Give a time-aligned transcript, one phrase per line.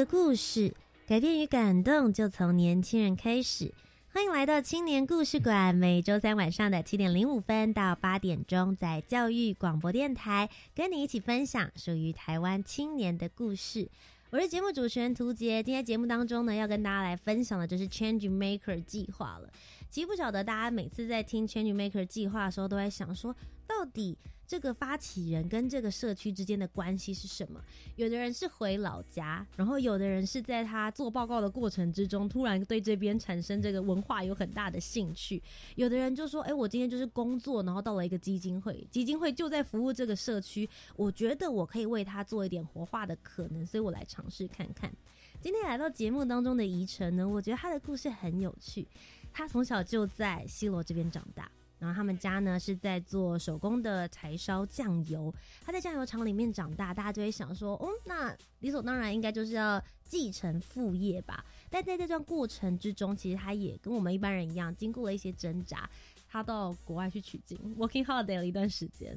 [0.00, 0.74] 个故事，
[1.06, 3.70] 改变与感动就从年轻人开始。
[4.14, 13.90] 欢迎来到青年故事馆，每周三晚上的七点零五分到八点钟，在教育广播电台跟你一起分享属于台湾青年的故事。
[14.30, 19.50] 我是节目主持人涂杰，今天节目当中呢，要跟大家来分享的就是 Change Maker 计划了。
[19.90, 24.16] 其实不晓得大家每次在听 Change Maker 计划的时候，都在想说，到底
[24.50, 27.62] 这个发起人跟这个社区之间的关系是什么？
[27.94, 35.40] 有的人是回老家，然后有的人是在他做报告的过程之中，突然对这边产生这个文化有很大的兴趣。
[35.76, 44.92] 有的人就说：“哎，我今天就是工作，然后到了一个基金会，基金会就在服务这个社区，我觉得我可以为他做一点活化的可能，所以我来尝试看看。”
[45.40, 48.88] 今天来到节目当中的宜晨呢，我觉得他的故事很有趣。
[49.32, 51.48] 他从小就在西罗这边长大，
[51.80, 55.34] 然后他们家呢是在做手工的柴烧酱油。
[55.64, 61.44] 他在酱油厂里面长大，大家就会想说，哦，那理所当然应该就是要继承父业吧。
[61.68, 65.88] 但在这段过程之中，其实他也跟我们一般人一样，经过了一些挣扎。
[66.28, 69.16] 他到国外去取经，working holiday 了一段时间，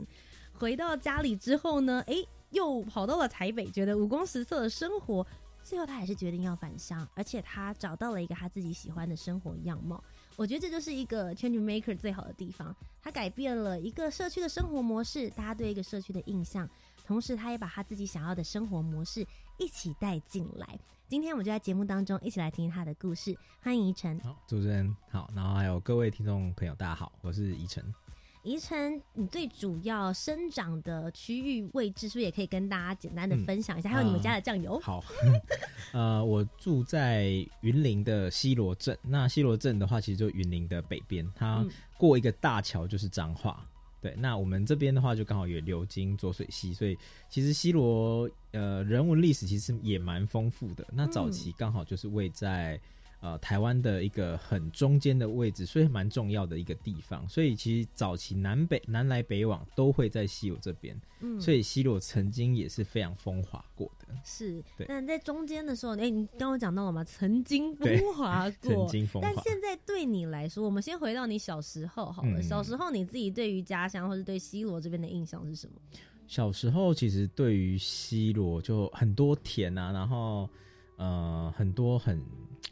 [0.53, 5.25] 回到家里之后呢，诶，又跑到了台北，觉得五光十色的生活。
[5.63, 10.03] 最后，他还是决定要返乡，而且他找到了一个他自己喜欢的生活样貌。
[10.35, 12.75] 我觉得这就是一个 change maker 最好的地方。
[13.01, 16.67] 他改变了一个社区的生活模式，大家对一个社区的印象，
[17.05, 19.25] 同时他也把他自己想要的生活模式
[19.59, 20.79] 一起带进来。
[21.07, 23.37] 今天我们就在节目当中一起来听他的故事。
[23.61, 27.93] 欢迎宜晨，好，主持人好，然后还有各位听众朋友，大家好，我是宜晨。
[28.43, 33.89] 宜城，你最主要生长的区域位置，是不是也可以跟大家简单的分享一下？
[33.89, 34.77] 还有你们家的酱油。
[34.81, 35.03] 好，
[35.93, 37.25] 呃，我住在
[37.61, 38.97] 云林的西罗镇。
[39.01, 41.65] 那西罗镇的话，其实就云林的北边，它
[41.97, 43.65] 过一个大桥就是彰化。
[44.01, 46.97] 对，那我们这边的话，就刚好也流经浊水溪，所以
[47.29, 50.85] 其实西罗呃人文历史其实也蛮丰富的。
[50.91, 52.77] 那早期刚好就是位在。
[53.23, 57.25] 呃，台湾的一个很中间的位置，所以蛮重要的一个地方。
[57.29, 64.13] 所以其实早期南北南来北往都会在西罗这边，嗯，所以西罗曾经也是非常风华过的。
[64.25, 67.01] 是，那在中间的时候，哎，你刚刚讲到了吗？
[67.05, 69.29] 曾经风华过，曾经风华。
[69.29, 72.41] 但现在对你来说，我们先回到你小时候好了。
[72.41, 75.75] 小时候你自己对于家乡或者对西罗这边的印象是什么？
[76.27, 80.49] 小时候其实对于西罗就很多田啊，然后
[80.97, 82.21] 呃，很多很。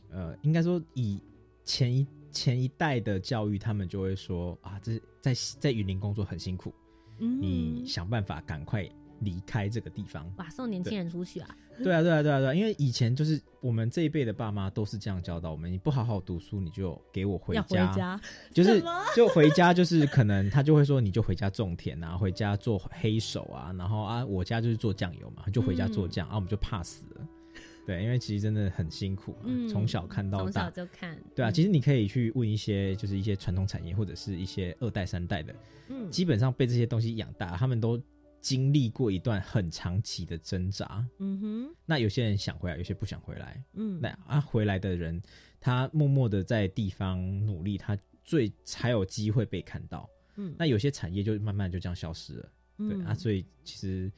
[0.09, 1.21] 呃，应该说以
[1.63, 6.73] 前一前一代的教育，他们就会说啊，这在在云林工作很辛苦，
[7.19, 8.87] 嗯，你想办法赶快
[9.19, 11.55] 离开这个地方，哇，送年轻人出去啊？
[11.83, 18.19] 对啊，对啊，对啊，对啊，因为以前就是我们这一辈的爸妈都是这样教导我们，你不好好读书，你就给我回家，
[18.53, 18.83] 就是
[19.15, 27.27] 就回家，就是可能他就会说，你就回家种田啊，回家做黑手啊，然后啊，我家就是做酱油嘛，就回家做酱，啊，我们就怕死了。
[27.85, 29.35] 对，因为其实真的很辛苦，
[29.69, 31.17] 从小看到大，从小就看。
[31.35, 35.55] 对啊，其实你可以去问一些，就是一些传统产业或者是一些二代三代的，
[35.89, 37.99] 嗯，基本上被这些东西养大，他们都
[38.39, 41.05] 经历过一段很长期的挣扎。
[41.17, 43.63] 嗯哼，那有些人想回来，有些不想回来。
[43.73, 45.21] 嗯，那啊，回来的人，
[45.59, 50.07] 他默默的在地方努力，他最才有机会被看到。
[50.35, 52.49] 嗯，那有些产业就慢慢就这样消失了。
[52.77, 54.11] 对啊，所以其实。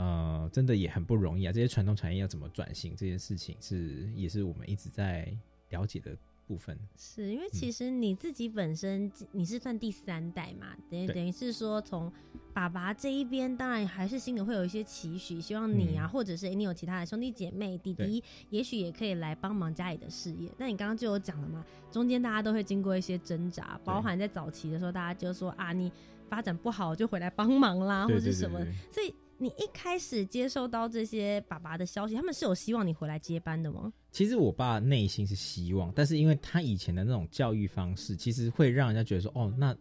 [0.00, 1.52] 呃，真的也很不容易啊！
[1.52, 5.30] 这些传统产业要怎么转型，这件事情是也是我们一直在
[5.68, 6.16] 了解的
[6.46, 6.74] 部分。
[6.96, 12.10] 是因为其实你自己本身你是算第三代嘛，等于等于是说从
[12.54, 20.50] 爸爸这一边，当然还是心里会有一些期许，希望你啊，或者是你有其他的兄弟姐妹弟弟，也许也可以来帮忙家里的事业。
[20.56, 21.62] 那你刚刚就有讲了嘛，
[21.92, 25.92] 中间大家都会经过一些挣扎，包含在早期的时候，大家就说啊，你
[26.30, 28.58] 发展不好就回来帮忙啦，或者什么，
[28.90, 29.14] 所以。
[29.42, 33.90] 你一开始接收到这些爸爸的消息，他们是有希望你回来接班的吗？
[34.12, 39.74] 其实我爸内心是希望，但是因为他以前的那种教育方式，其实会让人家觉得说，哦，那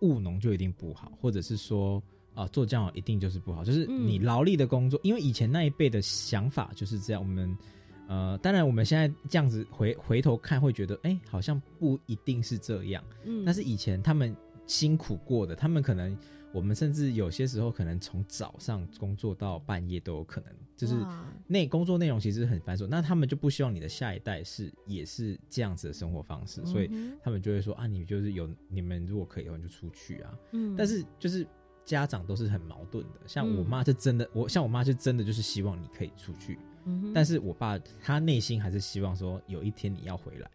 [0.00, 2.00] 务农就一定不好，或者是说，
[2.34, 7.58] 啊，做酱油一定就是不好，就是你劳力的工作，因为以前那一辈的想法就是这样，我们
[8.06, 13.02] 呃，当然我们现在这样子回回头看，会觉得哎，好像不一定是这样。
[13.24, 14.32] 嗯，但是以前他们
[14.68, 16.16] 辛苦过的，他们可能
[16.54, 20.94] 我们甚至有些时候可能从早上工作到半夜都有可能，就是
[21.46, 22.86] 那工作内容其实很繁琐。
[22.86, 26.90] 那他们就不希望你的下一代是也是这样子的生活方式，所以
[27.22, 30.38] 他们就会说啊，你就是有你们如果可以的话就出去啊。
[30.52, 31.46] 嗯，但是就是。
[31.86, 36.58] 家长都是很矛盾的，像我妈是真的，我像我妈是真的就是希望你可以出去，
[37.14, 40.50] 但是我爸他内心还是希望说有一天你要回来。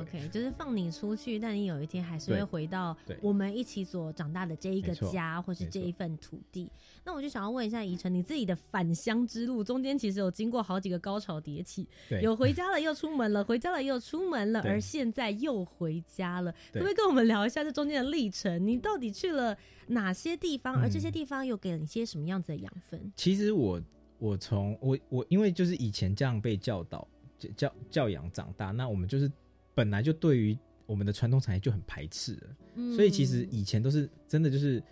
[0.00, 6.70] OK，就是放你出去，但你有一天还是会回到我们一起所长大的这一个家，或是这一份土地。
[7.04, 11.86] 那我就想要问一下宜晨，你自己的返乡之路中间其实有经过好几个高潮迭起，
[12.20, 16.50] 有回家了又出门了，回家了又出门了，而现在又回家了。
[16.72, 18.66] 可不可以跟我们聊一下这中间的历程？
[18.66, 19.56] 你到底去了
[19.86, 20.74] 哪些地方？
[20.74, 23.12] 而这些地方又给了你些什么样子的养分？
[23.14, 23.80] 其实我
[24.18, 27.06] 我从我我因为就是以前这样被教导
[27.56, 29.30] 教教养长大，那我们就是。
[29.76, 34.82] 本来就对于我们的传统产业就很排斥了，所以其实以前都是真的就是，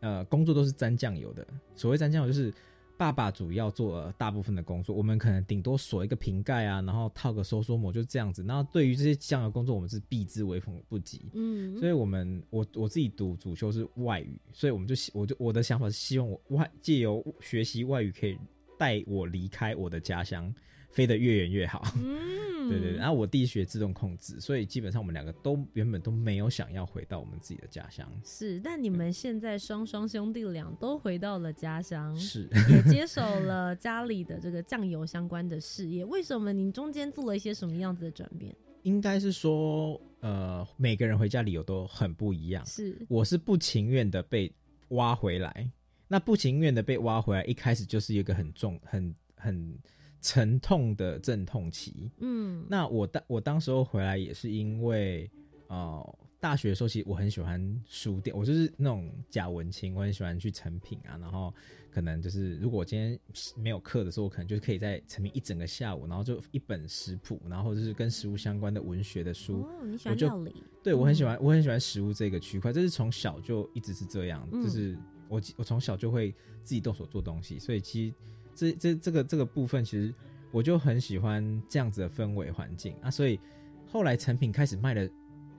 [0.00, 1.46] 呃，工作都是沾酱油的。
[1.76, 2.52] 所谓沾酱油，就是
[2.96, 8.42] 爸爸主要做大部分的工作，我们可能顶多锁一个瓶盖啊，然后套个收缩膜，就这样子。
[8.42, 11.30] 然后对于这些酱油工作，我们是避之唯恐不及。
[11.34, 18.36] 嗯，所以我们我我自己读主修是外语，所以我们就我就我的想法是希望我外借由学习外语可以
[18.78, 20.52] 带我离开我的家乡。
[20.94, 21.84] 飞得越远越好。
[21.96, 22.96] 嗯， 对对。
[22.96, 28.08] 然后我弟学自动控制，所以基本上我们两个都原本都没有想要回到我们自己的家乡。
[28.24, 36.04] 是，但你们现在双双兄弟俩都回到了家乡，是也接手了家里的这个酱油相关的事业。
[36.04, 38.54] 为什么您中间做了一些什么样子的转变？
[38.84, 42.64] 应该是说，呃，每个人回家理由都很不一样。
[42.64, 44.52] 是，我是不情愿的被
[44.90, 45.68] 挖回来。
[46.06, 49.76] 那不情愿的被挖回来，一开始就是一个很重、很很。
[50.24, 55.30] 沉痛的阵痛期，嗯，那我当我当时候回来也是因为，
[55.68, 61.52] 呃，大学的时候其实我很喜欢书店，我就是那种假文青，我很喜欢去成品啊，然后
[61.90, 63.20] 可能就是如果我今天
[63.54, 70.54] 没有课的时候，我可能就是可以在成品一整个下午，然后就一本食谱，然后就是跟食物相关的文学的书，哦，你喜欢料理？
[70.82, 74.96] 对，我很喜欢，我很喜欢食物这个区块，这是从小就一直是这样，就是
[75.28, 76.30] 我我从小就会
[76.62, 78.14] 自己动手做东西，所以其实。
[78.54, 80.14] 这这这个这个部分，其实
[80.50, 83.38] 我就很喜欢这样子的氛围环境啊，所以
[83.86, 85.08] 后来成品开始卖了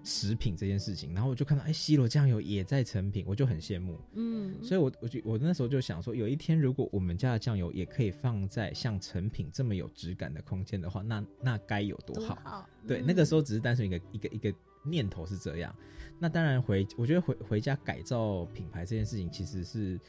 [0.03, 12.69] 食品这件事情，然后我就看到哎，西罗酱油也在成品，我就很羡慕，嗯，所以我我就我那时候就想说，有一天如果我们家的酱油也可以放在像成品这么有质感的空间的话，那那该有多好？
[12.87, 14.53] 对，那个时候只是单纯一个一个一个
[14.83, 15.75] 念头是这样。
[16.19, 19.99] 那当然回，我觉得回回家改造品牌这件事情，其实是。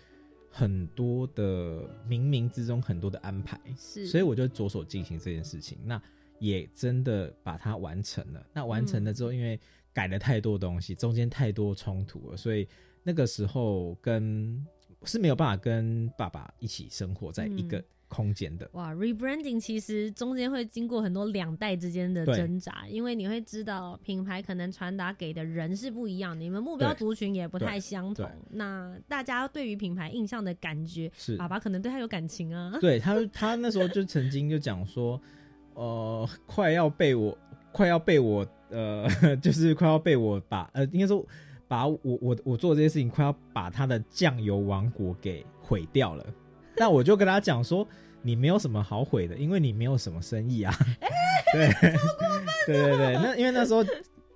[0.58, 5.76] 很多的冥冥之中很多的安排，是，所以我就着手进行这件事情。
[5.84, 6.00] 那
[6.38, 8.46] 也真的把它完成了。
[8.54, 9.60] 那完成了之后，因为
[9.92, 12.66] 改了太多东西，中间太多冲突了，所以
[13.02, 14.66] 那个时候跟
[15.04, 17.84] 是没有办法跟爸爸一起生活在一个。
[18.16, 28.26] 空间的哇，rebranding 其实中间会经过很多两代之间的挣扎，因为你会知道品牌可能传达给的人是不一样，你们目标族群也不太相同。
[28.48, 32.78] 那大家对于品牌印象的感觉，是爸爸可能对他有感情啊。
[32.80, 35.20] 对他，他那时候就曾经就讲说，
[35.74, 37.36] 呃，快要被我，
[37.70, 39.06] 快要被我，呃，
[39.42, 41.22] 就是快要被我把，呃，应该说
[41.68, 46.24] 把我我我做这些事情，快要把他的酱油王国给毁掉了。
[46.78, 47.88] 那我就跟他讲说，
[48.26, 50.74] 你没有什么好悔的，因为你没有什么生意啊。
[51.54, 51.70] 对，
[52.66, 53.14] 对对对。
[53.14, 53.84] 那因为那时候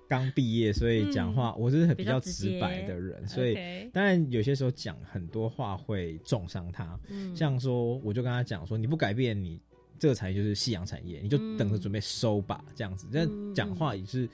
[0.07, 3.57] 刚毕业，所以讲话我是很比较直白的人，所以
[3.91, 6.97] 当然有些时候讲很多话会重伤他。
[7.35, 9.59] 像说，我就跟他讲说，你不改变，你
[9.99, 13.07] 这个产业就是夕阳产业，你就等着准备收吧，这样子。
[13.11, 14.25] 但讲话也是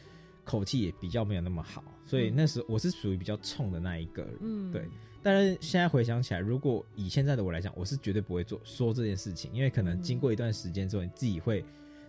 [0.44, 4.24] 口气也比较没有那么好，所以那时候我是属于比较冲的那一个。
[4.40, 4.86] 嗯，对。
[5.28, 11.66] 但是现在回想起来，如果以现在的我来讲，我是绝对不会做说这件事情，因为可能经过一段时间之后，你自己会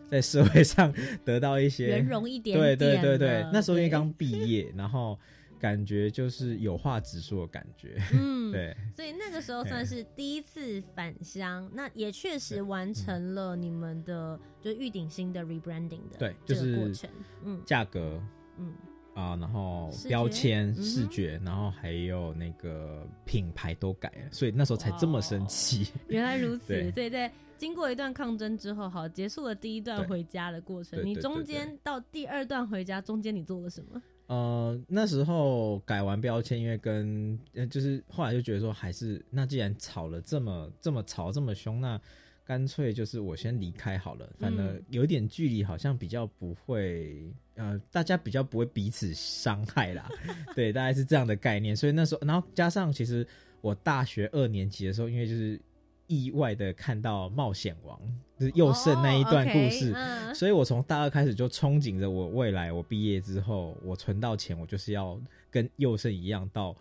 [0.06, 0.94] 在社会上
[1.24, 2.56] 得到一些圆融一点。
[2.56, 5.18] 对对对对，那时候因为刚毕业，然后
[5.58, 8.00] 感觉就是有话直说的感觉。
[8.12, 8.76] 嗯， 对。
[8.94, 17.10] 所以那个时候算是第一次返乡，那也确实完成了你们的就玉鼎新的 rebranding 的对，就是过程。
[17.42, 18.22] 嗯，价格，
[18.58, 18.72] 嗯。
[19.18, 25.88] 啊，然后标签、视觉，然后还有那个品牌都改了，所以那时候才这么生气。
[26.06, 31.04] 原来如此，所以在经过一段抗争之后，好结束了第一段回家的过程。
[31.04, 34.00] 你中间到第二段回家中间，你做了什么？
[34.28, 42.00] 呃，那时候改完标签，因为跟呃，就是后来就觉得说，还是那既然吵了这么这么吵这么凶，那。
[42.48, 50.08] 干脆就是我先离开好了，反正有点距离，好像比较不会，呃，大家比较不会彼此伤害啦。
[50.56, 51.76] 对，大概是这样的概念。
[51.76, 53.26] 所以那时候，然后加上其实
[53.60, 55.60] 我大学二年级的时候，因为就是
[56.06, 58.00] 意外的看到《冒险王》
[58.40, 59.94] 就是佑胜那一段故事，
[60.34, 66.74] 所以我从大二开始就憧憬着我未来我毕业之后，我存到钱，我就是要跟佑胜一样到。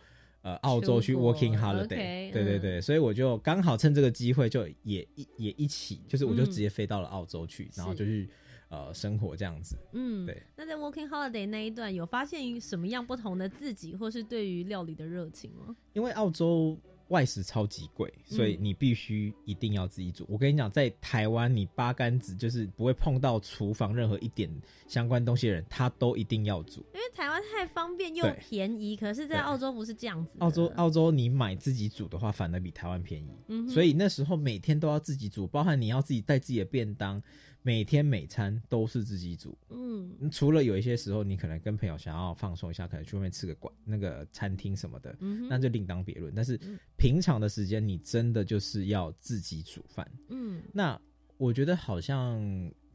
[0.48, 8.30] 呃，澳洲去 working holiday，对对对，所以我就刚好趁这个机会，就也一也一起，就是我就直接飞到了澳洲去，然后就去
[8.70, 9.76] 呃生活这样子。
[9.92, 10.42] 嗯，对。
[10.56, 15.76] 那在 working holiday 那一段，有发现什么样不同的自己，或是对于料理的热情吗？
[15.92, 16.78] 因为澳洲。
[17.10, 20.26] 外食超级贵，所以你必须一定要自己煮。
[20.28, 24.50] 我跟你讲，在台湾，你八竿子就是不会碰到厨房任何一点
[24.88, 26.86] 相关东西的人，他都一定要煮。
[26.94, 30.32] 因为台湾太方便又便宜，可是，在澳洲不是这样子。
[30.40, 33.30] 澳洲澳洲，你买自己煮的话，反而比台湾便宜。
[33.48, 37.22] 嗯，所以那时候每天都要自己煮，包含你要自己带自己的便当。
[37.68, 45.14] 每天每餐都是自己煮，嗯，除了有一些时候你可能跟朋友想要放松一下，可能去外面吃个馆那个餐厅什么的，
[45.50, 46.34] 那就另当别论。
[46.34, 46.58] 但是
[46.96, 50.98] 平常的时间，你真的就是要自己煮饭，嗯，那
[51.36, 52.42] 我觉得好像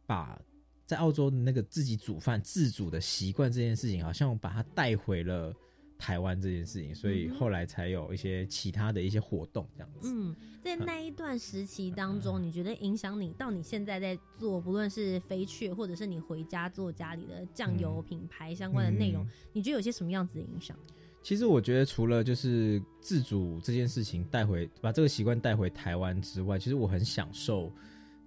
[0.07, 0.41] 把
[0.87, 5.55] 在澳洲的那个自己煮饭自主的习惯这件事情，好像把它带回了。
[6.03, 10.09] 台湾这件事情，所以后来才有一些其他的一些活动这样子。
[10.13, 20.77] 嗯，在那一段时期当中，你觉得影响你到你现在在做，不论是飞雀，或者是你回家做家里的酱油品牌相关的内容，你觉得有些什么样子的影响？
[21.23, 27.73] 其实我觉得，除了就是自主这件事情带回，把这个习惯带回台湾之外，其实我很享受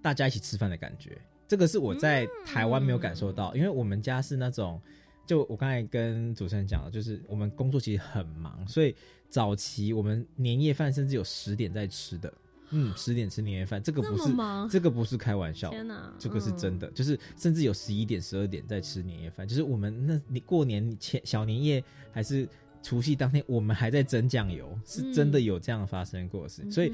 [0.00, 1.20] 大家一起吃饭的感觉。
[1.46, 4.80] 这个是我在台湾没有感受到，因为我们家是那种。
[5.26, 8.94] 就我刚才跟主持人讲了，就是我们工作其实很忙，所以
[9.28, 12.32] 早期我们年夜饭甚至有十点在吃的，
[12.70, 14.32] 嗯，十点吃年夜饭，这个不是
[14.70, 22.48] 这个不是开玩笑，天哪，这个是真的，就是甚至有十一点、十二点在吃年夜饭，就是我们那你过年前小年夜还是
[22.82, 26.92] 除夕当天，我们还在蒸酱油，是真的有这样发生过事，所以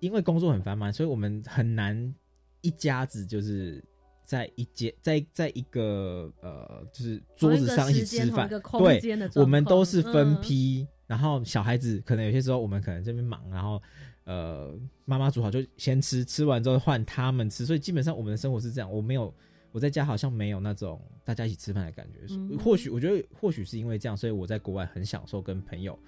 [0.00, 2.14] 因为工作很繁忙，所以我们很难
[2.60, 3.82] 一家子就是。
[4.28, 10.86] 在一间，在在一个呃，就是桌子上一起吃饭，对，我们都是分批。
[11.06, 13.80] 然后小孩子可能有些时候，我们可能这边忙，然后
[14.24, 17.64] 呃，妈妈煮好就先吃，吃完之后换他们吃。
[17.64, 18.92] 所以基本上我们的生活是这样。
[18.92, 19.34] 我没有
[19.72, 22.58] 我在家好像没有那种大家一起吃饭的感觉。
[22.58, 25.98] 或许我觉得或许是因为这样，所以我在国外很享受跟朋友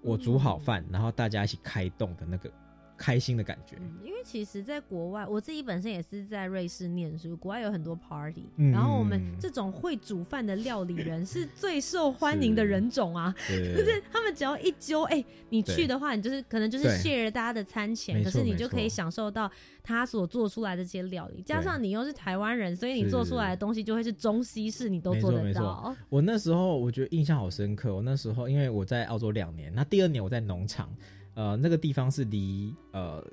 [0.00, 2.50] 我煮好饭，然后大家一起开动的那个。
[2.98, 19.50] 开心的感觉，因为其实，在国外，我自己本身也是在瑞士念书，国外有很多 party，然后我们这种会煮饭的料理人是最受欢迎的人种啊， 就是他们只要一揪，哎，你去的话，你就是可能就是 share 大家的餐钱，可是你就可以享受到
[19.82, 25.94] 他所做出来的这些料理，加上你又是台湾人，所以你做出来的东西就会是中西式，你都做得到。
[26.08, 30.92] 我那时候我觉得印象好深刻，我那时候因为我在澳洲两年，那第二年我在农场。
[31.38, 33.24] 呃，那个地方是离呃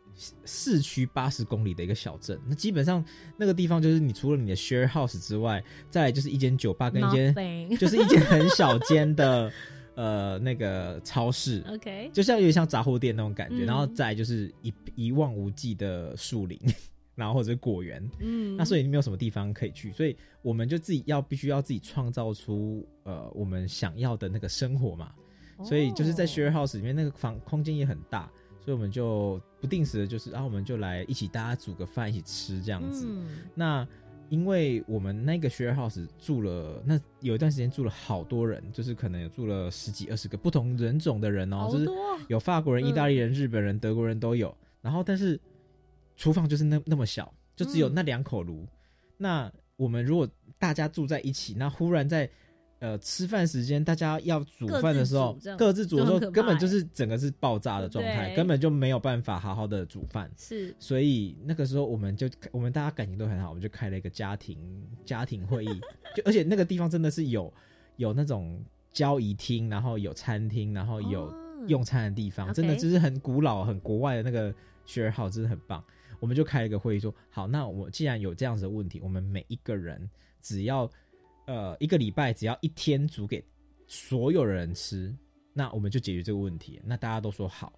[0.45, 2.39] 市区八十公里的一个小镇。
[2.47, 3.03] 那基本上
[3.35, 7.33] 那个地方就是你除了你的 share house 之外，再来就是一间酒吧跟一间
[7.79, 9.51] 就是一间很小间的
[9.95, 11.63] 呃那个超市。
[11.67, 13.65] OK，就像有点像杂货店那种感觉。
[13.65, 16.59] 然后再就是一一望无际的树林，
[17.15, 18.07] 然后或者果园。
[18.19, 25.11] 嗯，那所以没有什么地方可以去，所以我们就自己要必须要自己创造出呃我们想要的那个生活嘛。
[25.63, 33.07] 所以就是在 share house 里面，那个房空间也很大，所以我们就不定时的，就是然啊，我们就来一起大家煮个饭，一起吃这样子。
[33.53, 33.87] 那
[34.29, 41.87] 因为我们那个 share house 住了，那有一段时间住了好多人，就是可能有住了十几二十个不同人种的人哦，就是
[42.27, 44.55] 有法国人、意大利人、日本人、德国人都有。
[44.81, 45.39] 然后但是
[46.15, 48.67] 厨房就是那那么小，就只有那两口炉。
[49.17, 52.29] 那我们如果大家住在一起，那忽然在
[52.85, 60.29] 呃，吃饭时间，大家要煮饭的时候，各自煮的时候，根本就是整个是爆炸的状态，根本就没有办法好好的煮饭。
[60.37, 64.59] 是，所以那个时候我们就我们大家感情都很好，我们就开了一个家庭
[65.03, 65.81] 家庭会议，
[66.15, 67.51] 就而且那个地方真的是有
[67.95, 68.63] 有那种
[68.93, 71.33] 交谊厅，然后有餐厅，然后有
[71.67, 74.53] 用餐的地方，真的就是很古老、很国外的那个
[74.85, 75.83] share house，真的很棒。
[76.19, 80.07] 我们就开了一个会议，说好，那我既然有这样子的问题，我们每一个人
[80.39, 80.87] 只要。
[81.45, 83.43] 呃，一个礼拜只要一天煮给
[83.87, 85.15] 所有人吃，
[85.53, 86.81] 那我们就解决这个问题。
[86.83, 87.71] 那大家都说好，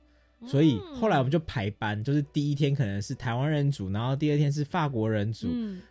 [0.46, 5.48] 所以后来我们就排班，就是第一天可能是台湾人煮，然后第二天是法国人组，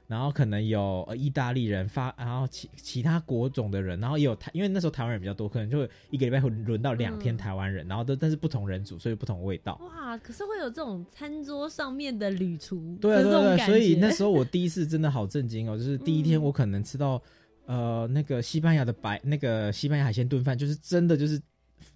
[0.06, 9.80] 然后可能有意大利人发，然后其其他国种的人，然后也有台，因为那时候台湾人比较多，可能就一个礼拜会轮到两天台湾人，然后都但是不同人煮，所以不同味道。
[9.83, 17.21] 哇，可是会有这种餐桌上面的旅厨，对对对，所以那时候我第一次真的好震惊哦，就是第一天我可能吃到
[17.66, 21.40] 呃那个西班牙的白那个西班牙海鲜炖饭，就是真的就是。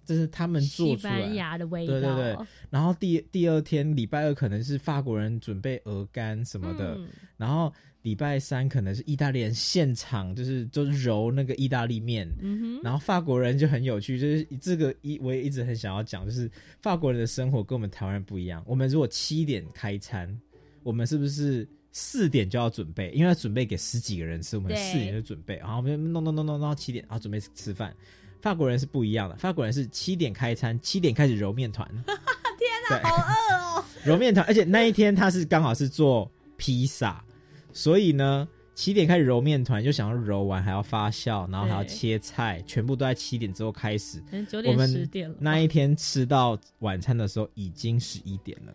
[0.03, 2.37] 这是他们做出来的味道，对对对。
[2.69, 6.99] 然后第第二天礼拜二可能是法国人准备鹅肝什么的，
[7.37, 12.27] 然后礼拜三可能是意大利人现场就是就是揉那个意大利面，
[12.83, 16.49] 然后法国人就很有趣，就是这个一我也一直很想要讲，就是
[16.81, 18.63] 法国人的生活跟我们台湾人不一样。
[18.65, 20.35] 我们如果七点开餐，
[20.83, 23.09] 我们是不是四点就要准备？
[23.11, 27.95] 因为要准备给十几个人吃，我们四点就准备，然后我们弄弄弄弄弄到七点，然后准备吃饭。
[28.41, 31.87] 法国人是不一样的，法国人是七点开餐，七点开始揉面团。
[32.57, 33.85] 天哪，好饿哦！
[34.03, 37.23] 揉面团，而且那一天他是刚好是做披萨，
[37.73, 44.23] 所以呢，七点开始揉面团，就想要揉完还要发酵，然后还要切菜，全部都在七点之后开始。
[44.49, 45.35] 九点十点了。
[45.39, 48.73] 那一天吃到晚餐的时候已经十一点了。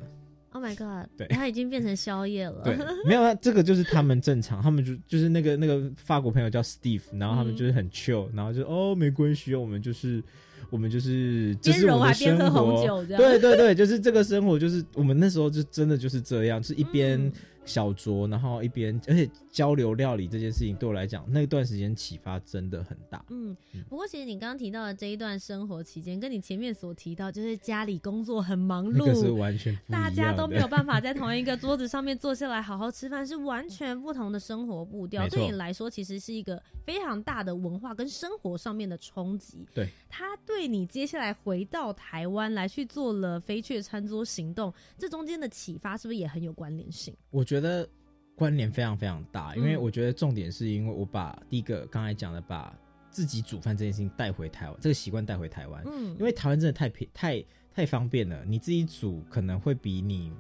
[0.57, 1.07] Oh my god！
[1.19, 2.63] 对，它已经变成宵夜了。
[2.65, 10.23] 对，没有，这个就是他们正常，他们就就是那个那个法国朋友叫 Steve，然后他们就是很 chill，然后就哦没关系，我们就是
[10.71, 17.31] 我们就是这是我们的生活，对对对，就是这个生活，就是我们那时候就真的就是这样，是一边。
[17.67, 23.23] 小酌，然后一边，而且交流料理这件事情对我来讲，那段时间启发真的很大。
[23.29, 23.55] 嗯，
[23.89, 35.29] 不过其实你刚刚提到的这一段生活期间，跟你前面所提到，就是家里工作很忙碌，是完全大家都没有办法在同一个桌子上面坐下来好好吃饭，是完全不同的生活步调。
[35.29, 39.67] 对你来说，其实是一个非常大的文化跟生活上面的冲击。
[39.75, 47.13] 对，他对你接下来回到台湾来去做了飞雀餐桌行动，这中间的启发是不是也很有关联性？
[47.31, 47.56] 我觉得。
[47.57, 47.89] 觉得
[48.35, 52.79] 关联非常非常大，因为我觉得重点是因为我把第一个刚才讲的把
[53.11, 55.83] 自己煮饭这件事情带回台湾，这个习惯带回台湾。
[55.87, 60.31] 嗯，因为台湾真的太便太太方便了，你自己煮可能会比你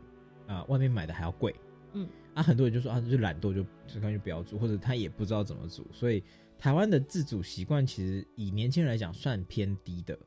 [0.46, 1.54] 啊外面买的还要贵。
[1.94, 5.86] 嗯，啊，很多人就说啊，就懒惰，就就干脆不要煮，或者他也不知道怎么煮。
[5.90, 6.22] 所以
[6.58, 10.18] 台湾的自主习惯其实以年轻人来讲算偏低的。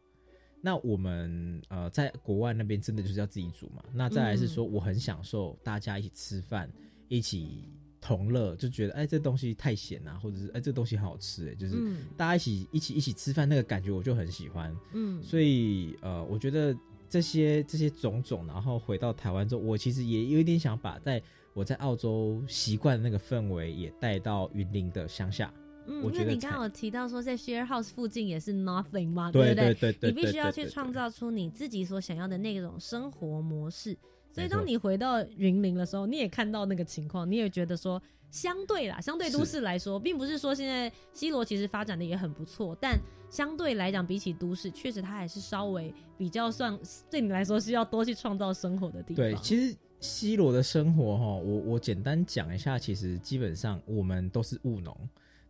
[0.61, 3.83] 那我们呃，在国外那边真的就是要自己煮嘛？
[3.93, 6.69] 那再来是说，我很享受大家一起吃饭，
[7.07, 7.69] 一起
[8.01, 11.77] 同乐，就觉得哎，这东西太咸啊，或者是哎，这东西很好吃，哎，就是
[12.17, 14.75] 大家一起一起一起吃饭那个感觉，我就很喜欢。
[14.93, 16.75] 嗯，所以呃，我觉得
[17.09, 21.21] 这些这些种种，然后回到台湾之后，我其实也有一点想把在
[21.53, 25.53] 我在澳洲习惯的那个氛围也带到云林的乡下。
[25.85, 29.73] 嗯，因为你刚刚有提到说在 share house 附近也是 nothing 嘛，对不对？
[29.73, 33.97] 对对你必须要去创造出你自己所想要的那种生活模式。
[34.31, 42.95] 所以当你回到云林的时候，你也看到那个情况，你也觉得说，相对啦，相对都市来说，并不是说现在西罗其实发展的也很不错，但
[43.31, 46.77] 相对来讲，比起都市，确实它还是稍微比较算
[47.09, 49.15] 对你来说是要多去创造生活的地方。
[49.15, 54.95] 对，其实西罗的生活哈，我我简单讲一下，其实基本上我们都是务农。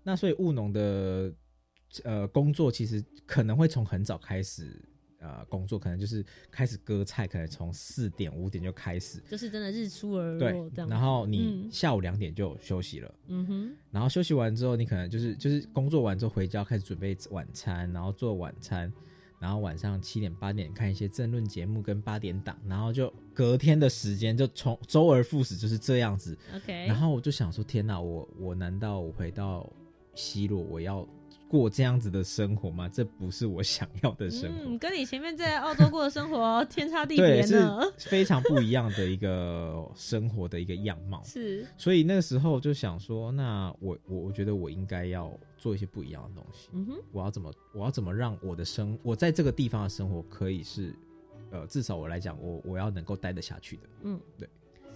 [0.04, 1.34] 那所以务农的
[2.04, 4.82] 呃工作其实可能会从很早开始
[5.20, 10.90] 呃工作，可能就是开始割菜，可能从四点五点就开始，就是真的日出而落这样。
[10.90, 13.76] 然后你下午两点就休息了，嗯哼。
[13.92, 18.92] 然后休息完之后，你可能就是就是工作完之后回家开始准备晚餐，然后做晚餐，
[19.40, 26.38] 然后晚上七点八点看一些政论节目跟八点档，然后就隔天的时间就从周而复始就是这样子。
[26.56, 26.86] OK。
[26.86, 29.70] 然后我就想说，天哪，我我难道我回到
[30.20, 31.08] 奚落，我要
[31.48, 32.90] 过这样子的生活吗？
[32.90, 34.64] 这不是我想要的生活。
[34.66, 41.24] 嗯，跟你前面在澳洲过的生活 天差地别呢， 非常不一样的一个生活的一个样貌。
[41.26, 46.70] 是，所以那个时候就想说，那我我我觉得我应该要做一些不一样的东西。
[46.74, 50.94] 嗯哼，我要怎么我要怎么让我的生我在这个地方的生活可以是，
[51.50, 53.84] 呃，至少我来讲，我我要能够待得下去的。
[54.04, 54.48] 嗯，对。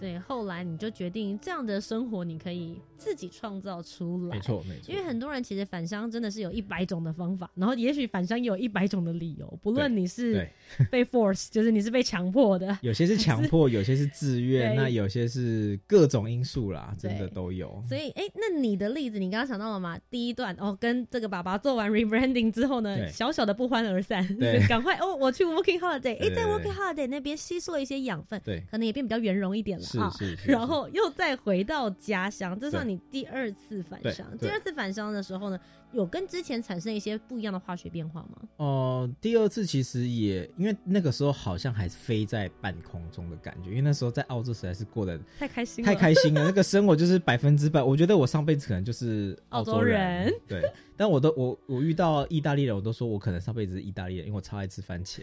[0.04, 4.92] 所以后来你就决定这样的生活你可以自己创造出来，没错没错。
[4.92, 10.46] 因为很多人其实返乡真的是有一百种的方法，然后也许返乡有一百种的理由，不论你是
[10.92, 17.82] 被 force，就是你是被强迫的，有些是强迫， 有些是自愿，那有些是各种因素啦，真的都有。
[17.88, 19.98] 所以哎，那你的例子你刚刚想到了吗？
[20.10, 24.22] 第一段哦，跟这个爸爸做完 rebranding 之后呢，小小的不欢而散，
[24.68, 29.84] 赶快哦，我去 working holiday，哎，在 working holiday 那边吸收了一些养分，对，可能也变比较圆融一点了。
[29.98, 30.12] 了啊，
[30.46, 34.26] 然后又再回到家乡，这算你第二次返乡。
[34.38, 35.58] 第二次返乡的时候呢？
[35.94, 38.42] 有跟之前产生一些不一样的化学变化吗？
[38.56, 46.44] 哦，第二次其实也因为那个时候好像还飞在半空中的感觉，因为那时候在澳洲实在是过得太开心，太开心了。
[46.44, 50.32] 那个生活就是百分之百，我觉得我上辈子可能就是澳洲人。
[50.48, 50.62] 对，
[50.96, 55.22] 但我都我我遇到意大利人，我都说我可能上辈子是意大利人，因为我超爱吃番茄。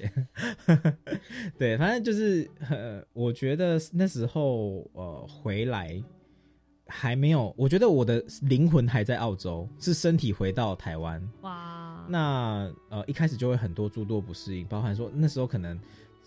[1.60, 6.02] 对，反正就是呃，我觉得那时候呃回来。
[6.92, 11.26] 还没有，我觉得我的灵魂还在澳洲，是身体回到台湾。
[11.42, 15.80] 哇，那呃一开始就会很多诸多不适应，包含说那时候可能，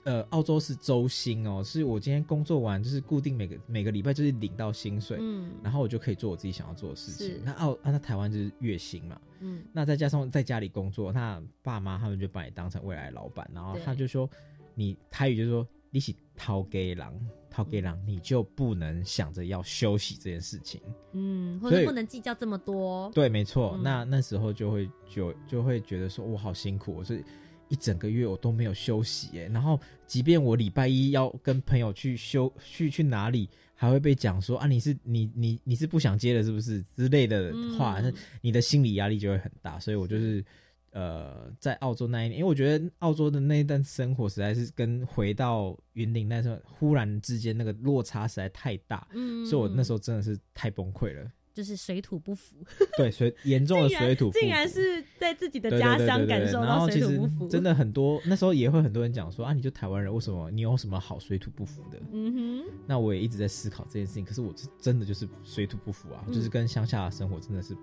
[0.05, 7.41] 呃澳洲是周薪哦，是我今天工作完就是固定每个每个礼拜就是领到薪水，嗯，然后我就可以做我自己想要做的事情。
[7.45, 14.29] 那澳啊那台湾就是月薪嘛，嗯，那再加上在家里工作，那爸妈他们就把你当成未来老板，然后他就说
[14.75, 17.15] 你台语就说你是掏给狼。
[17.55, 20.81] 掏给狼，你就不能想着要休息这件事情，
[21.13, 23.09] 嗯，或者不能计较这么多。
[23.15, 23.79] 对，没错。
[23.81, 27.23] 那那时候就会就就会觉得说，我好辛苦，我是
[27.69, 29.45] 一整个月我都没有休息哎。
[29.53, 39.79] 然后，即便我礼拜一要跟朋友去休去去哪里，还会被讲说啊，你是你你你是不想接了是不是之类的话，那你的心理压力就会很大。
[39.79, 40.45] 所以我就是。
[40.95, 52.55] 呃，在澳洲那一年，因为我觉得澳洲的那一段生活实在是跟回到云林那时候忽然之间那个落差实在太大，嗯，所以我那时候真的是太崩溃了，就是水土不服，
[52.97, 62.01] 对，水严重的水土不服，竟然是在自己的家乡感受到水土不服，真的很多，那时候也会很多人讲说啊，你就台湾人，为什么你有什么好水土不服的？
[62.13, 67.77] 嗯哼，那我也一直在思考这件事情，可是我是真的就是水土不服啊，就是跟乡下的生活真的是。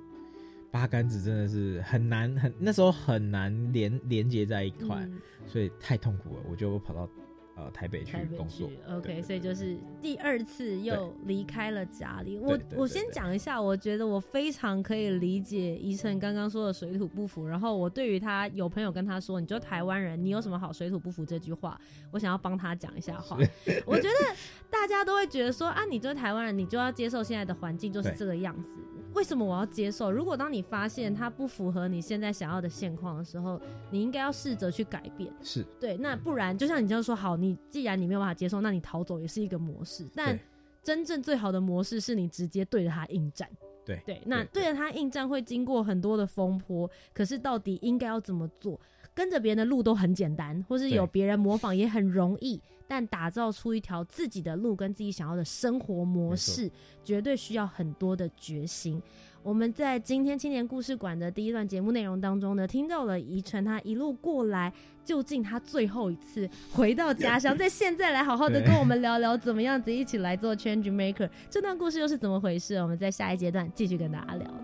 [0.71, 5.05] 八竿子真的是很难，很那时候很难连连接在一块，
[5.45, 6.43] 所以太痛苦了。
[6.49, 7.09] 我就跑到
[7.57, 8.69] 呃台北去工作。
[8.89, 12.37] OK，所以就是第二次又离开了家里。
[12.37, 17.45] 我我先讲一下，我觉得我非常可以理解宜晨刚刚说的水土不服。
[17.45, 21.77] 然后我对于他有朋友跟他说：“你就台湾人，你有什么好水土不服？”这句话，
[22.11, 23.37] 我想要帮他讲一下话。
[23.85, 24.35] 我觉得
[24.69, 28.79] 大家都会觉得说啊，你就是台湾人，你就要接受现在的环境就是这个样子。
[29.13, 30.11] 为什么我要接受？
[30.11, 35.31] 如果当你发现它不符合你现在想要的现况的时候，你应该要试着去改变。
[35.41, 40.07] 是对，那不然就像你这样说，好，你既然你没有办法接受，那你逃走也是一个模式。
[40.15, 40.39] 但
[40.83, 43.49] 真正最好的模式是你直接对着他应战。
[43.83, 48.79] 对对，那对着他应战会经过很多的风波，可是到底应该要怎么做？
[49.13, 52.61] 跟着别人的路都很简单，或是有别人模仿也很容易。
[52.87, 56.69] 但打造出一条自己的路跟自己想要的生活模式，
[57.05, 59.01] 绝对需要很多的决心。
[59.41, 64.73] 我们在今天青年故事馆的第一段节目内容当中呢，听到了宜晨他一路过来，
[65.05, 72.75] 究竟他最后一次回到家乡， 在现在来好好的跟我们聊聊怎么样子一起来做 change maker，这段故事又是怎么回事？
[72.75, 74.60] 我们在下一阶段继续跟大家聊。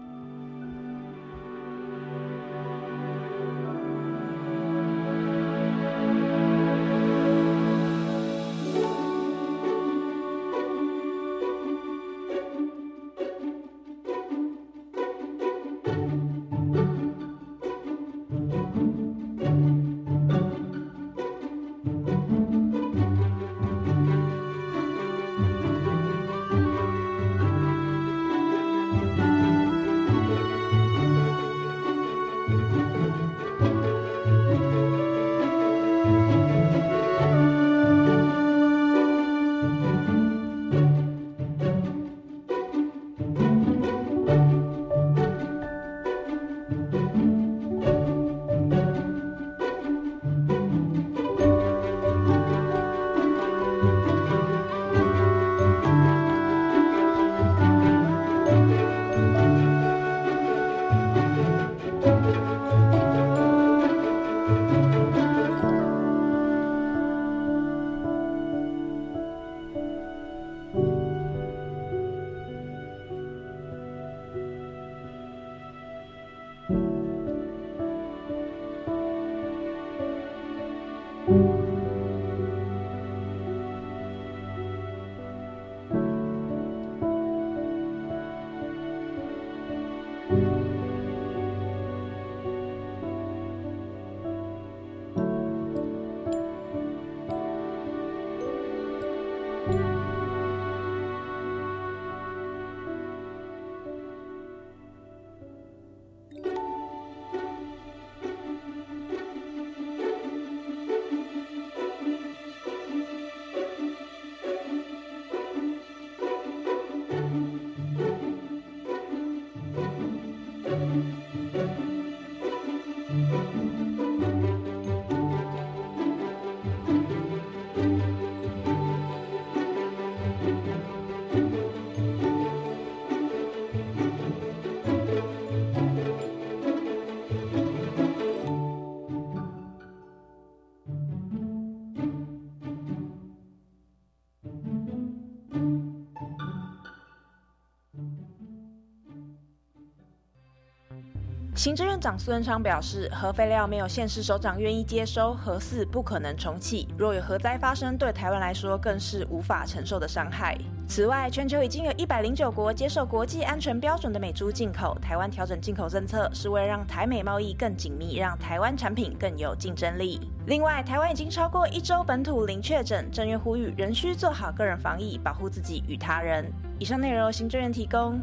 [151.68, 156.88] 行政院长苏文昌表示，核废料没有县市首长愿意接收，核四不可能重启。
[156.98, 160.58] 若有核灾发生，对台湾来说更是无法承受的伤害。
[160.88, 170.22] 此外，全球已经有一百零九国接受国际安全标准的美猪进口，台湾调整进口政策是为了让台美贸易更紧密，让台湾产品更有竞争力。
[170.46, 176.50] 另外，台湾已经超过一周本土零确诊，正月呼吁仍需做好个人防疫，保护自己与他人。
[176.80, 178.22] 以上内容由行政院提供。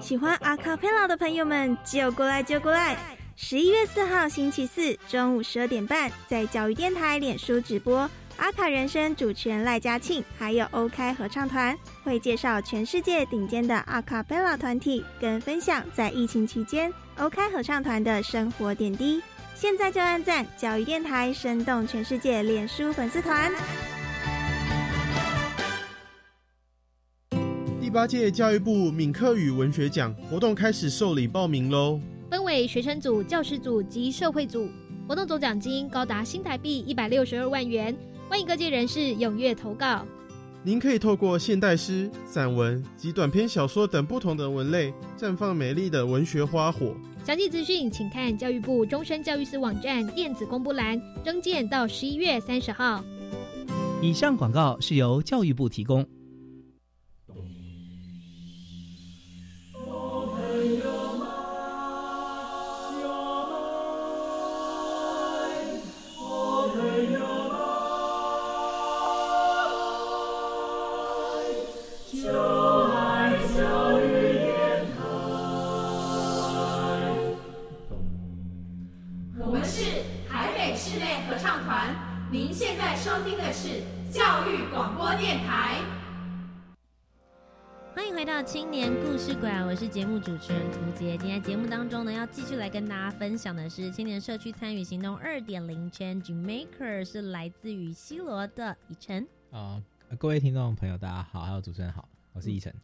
[0.00, 2.96] 喜欢阿卡贝拉的朋友们，就过来就过来！
[3.36, 19.22] 十一月四号星期四中午十二点半，在教育电台脸书直播，阿卡人生主持人赖嘉庆，还有 OK 合唱团会介绍全世界顶尖的阿卡贝拉团体，跟分享在疫情期间 OK 合唱团的生活点滴。
[19.54, 23.52] 现在就按赞教育电台，生动全世界脸书粉丝团。
[27.90, 31.98] 第八届教育部闽客语文学奖活动开始受理报名喽！
[32.30, 34.68] 分为学生组、教师组及社会组，
[35.08, 37.92] 活动总奖金高达新台币一百六十二万元，
[38.28, 40.06] 欢迎各界人士踊跃投稿。
[40.62, 46.94] 您可以透过现代诗、散文及短篇小说等不同的文类，绽放美丽的文学花火。
[47.24, 53.02] 详细资讯请看教育部终身教育司网站电子公布栏，征件到十一月三十号。
[54.00, 56.06] 以上广告是由教育部提供。
[88.42, 99.28] 青年故事馆，我是节目主持人涂杰，今天节目当中呢，要继续来跟大家分享的是青年社区参与行动二点零 Change Maker，是来自于西罗的以晨。
[99.50, 99.82] 啊，
[100.18, 102.74] 各位听众朋友，大家好，还有主持人好，我是以晨。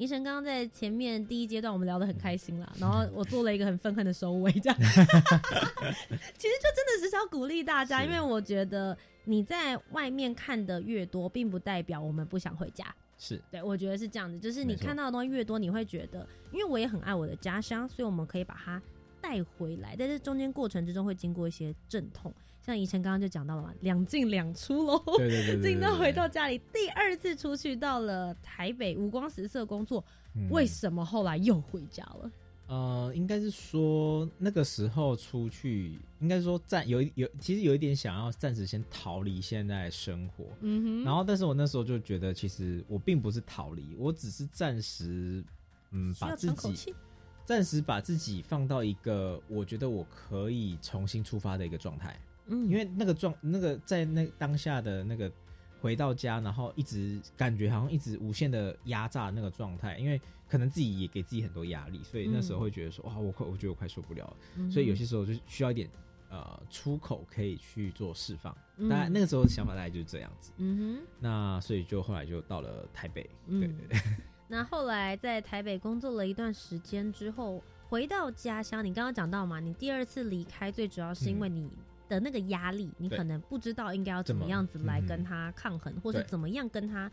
[0.00, 4.78] 以晨刚刚在前面第一阶段我们聊得很开心啦，然后我做了一个很愤恨的收尾，这样。
[4.80, 12.82] 其实就真的是想鼓励大家，因为我觉得你在外面看的越多，并不代表我们不想回家。
[13.18, 18.80] 是对，我觉得是这样子，就是你看到的东西越多，你会觉得，因为我也很爱我的家乡，所以我们可以把它
[19.20, 19.96] 带回来。
[19.96, 22.32] 在这中间过程之中，会经过一些阵痛，
[22.64, 30.04] 像以晨刚刚就讲到了嘛，两进两出喽，对对对，进到回到家里，第二次出去到了台北五光十色工作，
[30.50, 32.30] 为什么后来又回家了？
[32.66, 40.44] 呃，应该是说那个时候出去，应该说暂有有，其实有一点想要暂时先逃离现在生活。
[40.60, 41.04] 嗯哼。
[41.04, 45.42] 然后，但是我那时候就觉得，其实我并不是逃离，我只是暂时，
[45.90, 46.94] 嗯，把自己
[47.50, 52.16] 暂时把自己放到一个我觉得我可以重新出发的一个状态。
[52.46, 52.68] 嗯。
[52.68, 55.30] 因为那个状，那个在那当下的那个。
[55.82, 64.70] 回到家，然后一直感觉好像一直无限的压榨那个状态，因为可能自己也给自己很多压力，所以那时候会觉得说哇，我快，我觉得我快受不了了。
[64.70, 65.88] 所以有些时候就需要一点
[66.28, 68.54] 呃出口可以去做释放。
[68.80, 70.52] 当然那个时候的想法大概就是这样子。
[70.58, 71.06] 嗯哼。
[71.18, 73.22] 那所以就后来就到了台北。
[73.48, 73.98] 对对对。
[74.50, 81.70] 那后来在台北工作了一段时间之后，回到家乡，你刚刚讲到嘛，你第二次离开最主要是因为你。
[82.10, 87.08] 的那个压力，你可能不知道应该要怎么样子来跟他抗衡，或是怎么样跟他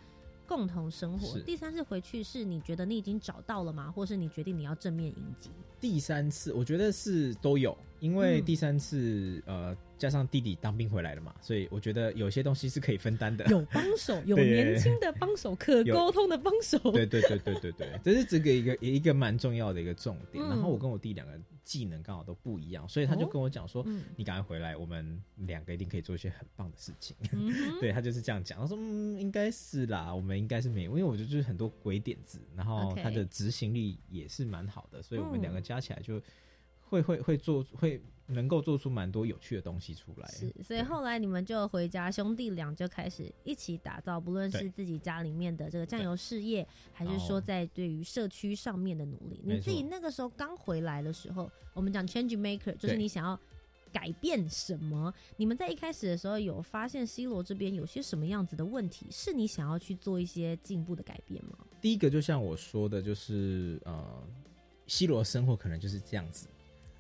[0.48, 1.40] 共同生活。
[1.42, 3.92] 第三次回去是你觉得你已经找到了吗？
[3.92, 5.50] 或是你决定你要正面迎击？
[5.80, 9.76] 第三次我觉得是都有，因为第三次呃。
[9.98, 13.44] 加上弟弟当兵回来了嘛，所以我觉得有些东西是可以分担的。
[13.48, 16.78] 有帮手， 有年轻的帮手，可沟通的帮手。
[16.92, 20.48] 对对对对对对，这是这个一个一个蛮重要的一个重点。
[20.48, 21.34] 然后我跟我弟两个
[21.68, 27.14] 技能刚好都不一样，所以他就跟我讲说：“你赶快回来，我们两个一定可以做一些很棒的事情。
[27.82, 28.58] ”对他就是这样讲。
[28.58, 36.22] 他说：“嗯，应该是啦，我们应该是没有，因为我觉得就是很多鬼点子，然后他的执行力也是蛮好的，所以我们两个加起来就。”
[36.90, 38.02] 会会会做会。
[38.30, 49.40] 能够做出蛮多有趣的东西出来，是，所以后来你们就回家，兄弟俩就开始一起打造，不论是自己家里面的这个酱油事业，还是说在对于社区上面的努力。
[49.46, 53.40] 你自己那个时候刚回来的时候，我们讲 change maker，就是你想要
[53.94, 55.14] 改变什么？
[55.38, 61.58] 你们在一开始的时候有发现 C 罗这边有些什么样子的问题，是你想要去做一些进步的改变吗？
[61.80, 64.22] 第一个就像我说的，就是呃
[64.88, 66.50] ，，C 罗生活可能就是这样子，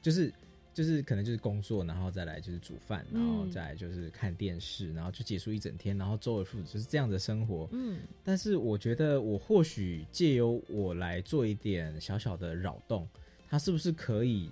[0.08, 0.34] 就是。
[0.78, 7.67] 就是可能就是工作，然后再来就是煮饭，然后再来就是看电视，然后就结束一整天，然后周而复始就是这样的生活。
[7.72, 13.10] 嗯，但是我觉得我或许借由我来做一点小小的扰动，
[13.50, 14.52] 它是不是可以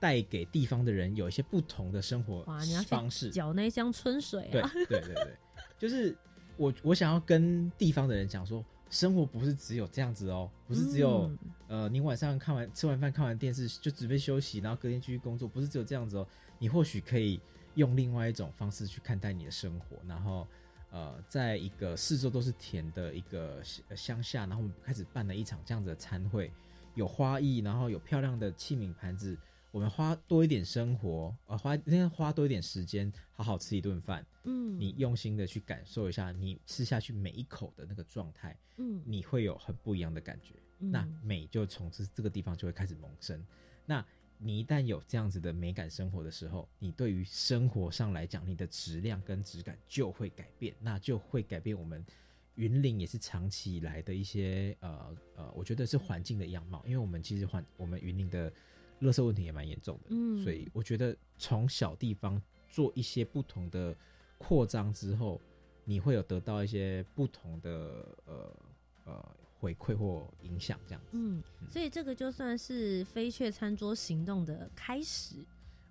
[0.00, 2.42] 带给地方的人有一些不同的生活
[2.88, 3.30] 方式？
[3.30, 4.68] 搅那一箱春水啊！
[4.74, 5.36] 对对对对，
[5.78, 6.16] 就是
[6.56, 8.64] 我我想要跟地方的人讲说。
[8.94, 11.28] 生活不是只有这样子哦，不是只有
[11.66, 16.24] 呃，你晚上看完吃完饭看完电视就准备休息，然后隔天继续工作，不是只有这样子哦。
[16.60, 17.40] 你或许可以
[17.74, 20.46] 用另外一种方式去看待你的生活，然后
[20.92, 23.60] 呃，在一个四周都是田的一个
[23.96, 26.52] 乡下，然后我们开始办了一场这样子的餐会，
[26.94, 29.36] 有花艺，然后有漂亮的器皿盘子。
[29.74, 34.24] 我们花多一点生活，呃，花应该花多一点时间，好好吃一顿饭。
[34.44, 40.54] 嗯，你用心的去感受一下，你吃下去每一口的那个状态，嗯，你会有很不一样的感觉。
[40.78, 43.44] 那美就从这这个地方就会开始萌生。
[43.84, 44.06] 那
[44.38, 52.06] 你一旦有这样子的美感生活的时候，你对于生活上来讲，你的质量跟质感就会改变，那就会改变我们
[52.54, 58.52] 云林也是长期以来的一些呃呃，我觉得是环境的样貌，因为我们其实环我们云林的。
[59.00, 63.94] 垃圾问题也蛮严重的，嗯，所以我觉得从小地方做一些不同的
[64.38, 65.40] 扩张之后，
[65.84, 68.56] 你会有得到一些不同的呃
[69.04, 71.10] 呃回馈或影响，这样子。
[71.12, 75.36] 嗯，所以这个就算是飞雀餐桌行动的开始。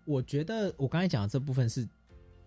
[0.05, 1.87] 我觉得我刚才讲的这部分是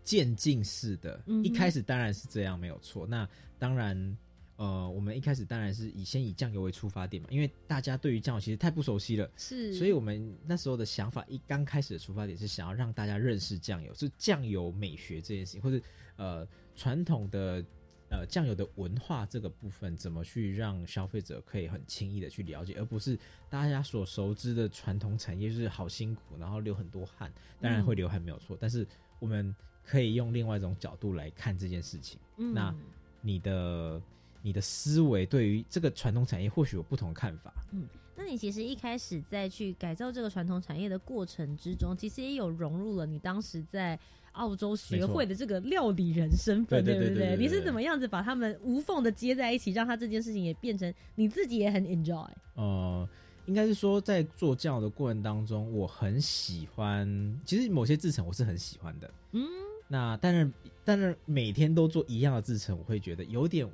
[0.02, 3.06] 渐进式的，一开始当然是这样没有错。
[3.06, 4.16] 那当然。
[4.56, 15.78] 呃，我们一开始当然是以先以酱油为出发点嘛，因为大家对于酱油其实太不熟悉了，是，所以我们那时候的想法一刚开始的出发点是想要让大家认识酱油，是酱油美学这件事情，或者
[16.16, 17.62] 呃传统的
[18.10, 23.18] 呃酱油的文化这个部分，怎么去让消费者可以很轻易的去了解，而不是
[23.50, 28.86] 大家所熟知的传统产业就是好辛苦，然后流很多汗，当然会流汗没有错，但是
[29.18, 32.18] 我们可以用另外一种角度来看这件事情，
[32.54, 32.74] 那
[33.20, 34.00] 你的。
[34.46, 37.52] 你的思维对于这个传统产业或许有不同看法。
[37.72, 37.82] 嗯，
[38.14, 43.98] 那你其实一开始在去改造这个传统产业的过程之中，其实也有融入了你当时在
[44.34, 47.36] 澳洲学会的这个料理人身份，对不对？
[47.36, 52.28] 你是怎么样子把他们无缝的接在一起，让他这件事情也变成你自己也很 enjoy？
[52.54, 53.08] 呃，
[53.46, 59.10] 应该是说在做酱油的过程当中，我很喜欢，其实某些制成我是很喜欢的。
[59.32, 59.44] 嗯，
[59.88, 60.52] 那但是
[60.84, 63.68] 但是每天都做一样的制成，我会觉得有点。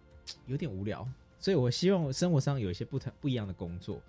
[0.47, 1.07] 有点无聊，
[1.39, 4.01] 所以我希望生活上有一些不同不一样的工作。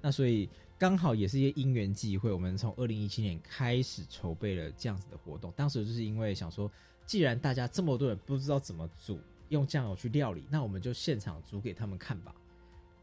[0.00, 5.52] 那所以刚好也是一些因缘际会，我们从二零一七年开始筹备了这样子的活动。
[5.56, 6.70] 当时就是因为想说，
[7.04, 12.34] 既然大家这么多人不知道怎么煮，用酱油去料理，那我们就现场煮给他们看吧，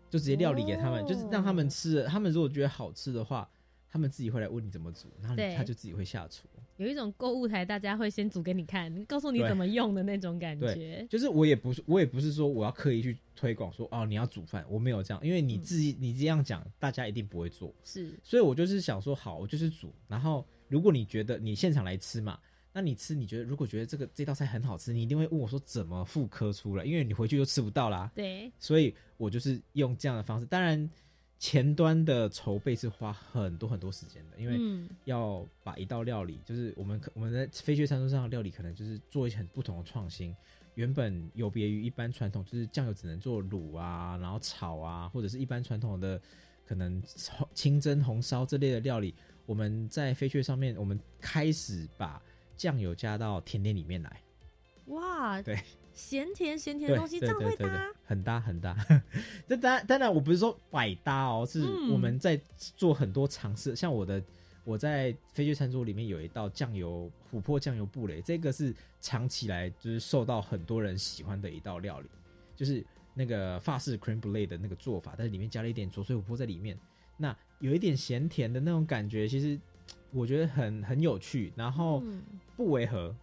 [0.09, 2.03] 就直接料理给他们，就是让他们吃。
[2.05, 3.47] 他们如果觉得好吃的话。
[3.89, 6.47] 他们自己会来问你怎么煮，然后他就自己会下厨。
[6.77, 11.07] 有一种购物台，大家会先煮给你看，告诉你怎么用的那种感觉。
[11.09, 17.73] 就是我也不是，我也不是说我要刻意去推广说哦，你要煮饭，我没有这样，因为你自己你这样讲，大家一定不会做。
[17.83, 19.91] 是，所以我就是想说，好，我就是煮。
[20.07, 22.37] 然后如果你觉得你现场来吃嘛，
[22.71, 28.11] 那你吃，你觉得如果觉得这个这道菜很好吃，你一定会问我说怎么复刻出来，因为你回去就吃不到啦。
[28.13, 30.87] 对，所以我就是用这样的方式，当然。
[31.39, 40.35] 前端的筹备是花很多很多时间的，因为要把一道料理，就是我们我们在飞雪餐桌上的料理，可能就是做一些很不同的创新。
[40.73, 46.21] 原本有别于一般传统，就是酱油只能做卤啊，然后炒啊，或者是一般传统的
[46.65, 47.01] 可能
[47.53, 49.13] 清蒸、红烧这类的料理。
[49.45, 52.21] 我们在飞雪上面，我们开始把
[52.55, 54.21] 酱油加到甜点里面来。
[54.87, 55.59] 哇，对。
[55.97, 58.77] 咸甜咸甜的东西这样会搭，很搭很搭。
[59.47, 62.39] 这当然当然，我不是说百搭哦，是我们在
[62.75, 63.75] 做很多尝试。
[63.75, 64.23] 像我的
[64.63, 72.07] 我在飞雪餐桌里面有一道酱油琥珀酱油布雷，这个是尝起来就是受到很多人喜欢的一道料理，
[72.55, 76.77] 就是那个法式 cream l a 的那个做法，但是里面加了一点浊水琥珀在里面，
[77.17, 79.59] 那有一点咸甜的那种感觉，其实
[80.11, 82.03] 我觉得很很有趣，然后
[82.55, 83.15] 不违和，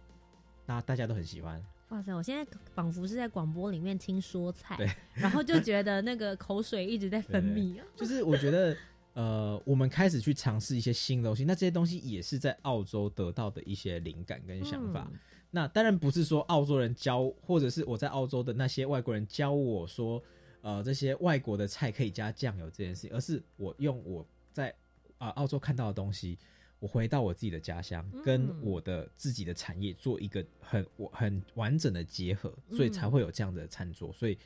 [0.65, 1.63] 那大家都很喜欢。
[1.89, 2.13] 哇塞！
[2.13, 4.77] 我现在仿佛是在广播里面听说菜，
[5.13, 7.85] 然后就觉得那个口水一直在分泌啊。
[7.95, 8.75] 就是我觉得，
[9.13, 15.07] 呃，我们开始去尝试一些新东西，那这些东西也是在澳洲得到的一些灵感跟想法。
[15.51, 20.21] 那当然不是说澳洲人教，或者是我在澳洲的那些外国人教我说，
[20.61, 24.73] 呃，这些外国的菜可以加酱油这件事情，而是我用我在
[25.17, 26.37] 啊澳洲看到的东西，
[26.85, 34.13] 我回到我自己的家乡，跟我的自己的产业做一个很我很完整的结合，所以才会有这样的餐桌。
[34.13, 34.37] 所以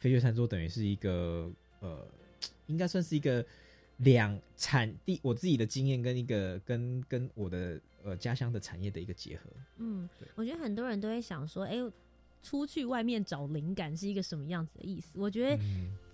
[0.00, 2.04] 飞跃餐桌等于是一个呃，
[2.66, 3.44] 应该算是一个。
[3.98, 9.44] 两产地，我自己的经验跟一个跟跟我的呃家乡的产业的一个结合。
[9.76, 11.76] 嗯，我觉得很多人都会想说，哎，
[12.42, 15.10] 出去外面找灵感是一个什么样子的意思？
[15.14, 15.56] 我觉得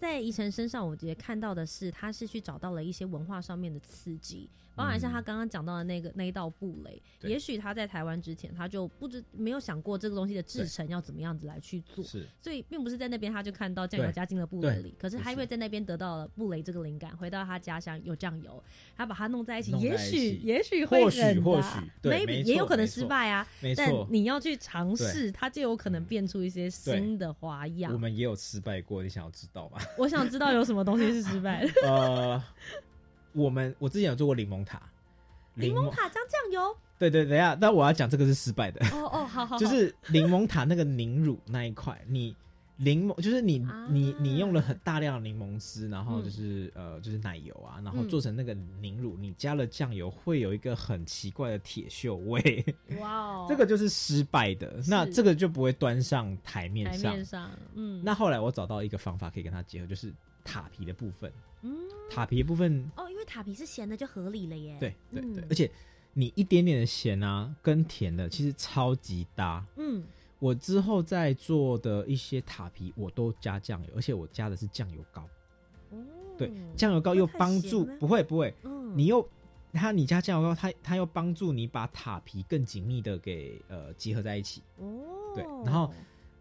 [0.00, 4.48] 在宜晨身上，我觉得看到的是，他是去找到了一些文化上面的刺激。
[4.76, 12.02] 包含，像他刚刚讲到的那个那一道布雷，也许他在台湾之前，他就不知没有想过这个东西的制成要怎么样子来去做，
[12.40, 18.62] 所以并不是在那边他就看到酱油加进了布雷里，可是他因为在那边得到了布雷这个灵感，回到他家乡有酱油，
[18.96, 23.46] 他把它弄在一起，也许也许会或许或许，maybe 也有可能失败啊，
[23.76, 27.92] 但你要去尝试，它就有可能变出一些新的花样。
[27.92, 29.78] 我们也有失败过，你想要知道吗？
[29.96, 31.72] 我想知道有什么东西是失败的。
[31.88, 32.42] 呃。
[33.32, 34.82] 我们我之前有做过柠檬塔，
[35.54, 36.76] 柠檬塔加酱油。
[36.98, 38.84] 对对，等下，但我要讲这个是失败的。
[38.88, 42.34] 哦哦，好好， 就是柠檬塔那个凝乳那一块，你
[42.82, 43.58] 柠檬就是你
[43.90, 52.64] 你你用了很大量的柠檬汁，然后就是呃就是奶油啊，然后做成那个凝乳，你加了酱油会有一个很奇怪的铁锈味。
[52.98, 57.12] 哇哦， 这个就是失败的，那这个就不会端上台面上。
[57.12, 58.02] 台面上，嗯。
[58.02, 60.10] 那后来我找到一个方法可以跟它结合，就是
[60.42, 61.30] 塔皮的部分。
[61.62, 61.76] 嗯，
[62.10, 64.78] 塔皮的部分哦，因为塔皮是咸的，就合理了耶。
[64.80, 65.70] 对对对，而且
[66.14, 69.62] 你一点点的咸啊，跟甜的其实超级搭。
[69.76, 70.02] 嗯，
[70.40, 75.22] 我之后在做的一些塔皮，我都加酱油，而且我加的是酱油膏。
[75.92, 75.98] 哦，
[76.36, 79.24] 对，酱油膏又帮助不会不会，嗯，你又
[79.72, 84.62] 它你加酱油膏，它它又帮助你把塔皮更紧密的给呃结合在一起。
[84.78, 85.04] 哦，
[85.36, 85.92] 对，然后。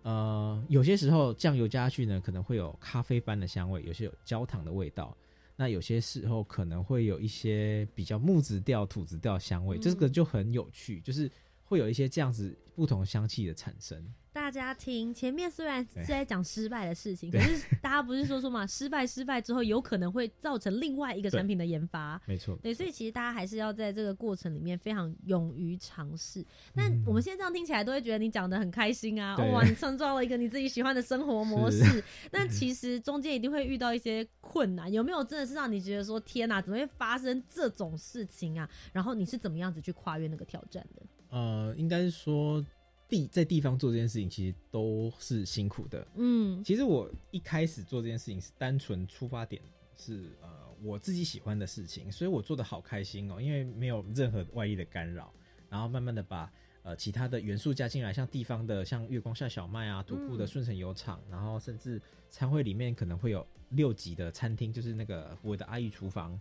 [0.01, 5.15] 呃，有些时候酱油加下去呢，可能会有咖啡般的香味，有些有焦糖的味道，
[5.57, 11.29] 那有些时候可能会有一些比较木质调、土质调香味，这个就很有趣，就是
[11.69, 14.03] 会有一些这样子不同香气的产生。
[14.31, 22.57] 大家听前面虽然是在讲失败的事情，可是大家不是说说嘛， 失败失败之后有可能会造成另外一个产品的研发，没错。
[22.61, 26.45] 对，所以其实大家还是要在这个过程里面非常勇于尝试。
[26.73, 32.03] 那我们现在这样听起来都会觉得你讲的很开心啊，哇，你创造了一个你自己喜欢的生活模式。
[32.31, 38.69] 那 其实中间一定会遇到一些困难，有没有真的是让你觉得说天哪，怎么会发生这种事情啊？
[38.93, 41.01] 然后你是怎么样子去跨越那个挑战的？
[41.29, 42.65] 呃，应该是说。
[43.11, 46.07] 地在地方做这件事情，其实都是辛苦的。
[46.13, 49.59] 嗯，其实我一开始做这件事情是单纯出发点
[49.97, 50.47] 是呃
[50.83, 55.33] 我自己喜欢的事情，所以我做的好开心哦，因为没有任何外力的干扰。
[55.71, 56.53] 然后慢慢的把
[56.83, 61.99] 呃其他的元素加进来，像地方的像月光下小麦啊，土库的顺城油厂，然后甚至
[62.29, 66.39] 餐会里面可能会有六级的餐厅，就是那个我的阿姨厨房，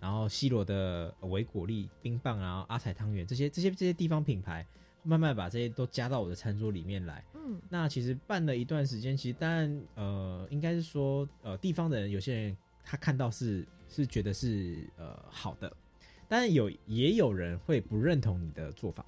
[0.00, 4.66] 然后西罗的维果粒冰棒然后，阿彩汤圆这些这些这些地方品牌。
[5.02, 7.24] 慢慢把这些都加到我的餐桌里面来。
[7.32, 15.74] 嗯，那其实办了一段时间，其实当然呃，应该是说呃，地方的人有些人他看到是是觉得是呃好的，
[16.28, 19.06] 但是有也有人会不认同你的做法，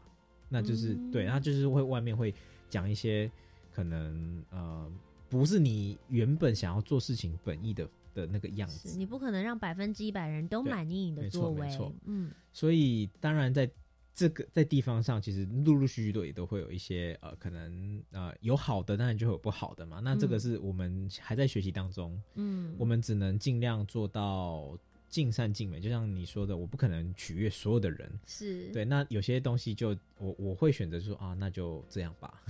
[0.48, 2.34] 那就是对，那就是会外面会
[2.70, 3.30] 讲一些
[3.70, 4.90] 可能呃
[5.28, 8.96] 不是你原本想要做事情本意的的那个样子。
[8.96, 11.68] 你不可能让百分之一百人都满意你的作为，
[12.04, 13.70] 嗯，所以当然在。
[14.14, 20.00] 这个在地方上，其实陆陆续续都也都会有一些呃，可能呃有好的，当然就会有不好的嘛。
[20.00, 24.78] 那这个是我们还在学习当中，嗯，我们只能尽量做到。
[25.12, 28.82] 尽善尽美，就像你说的，我不可能取悦所有的人，是对。
[28.82, 32.42] 那有些东西就我我会选择说啊，那就这样吧。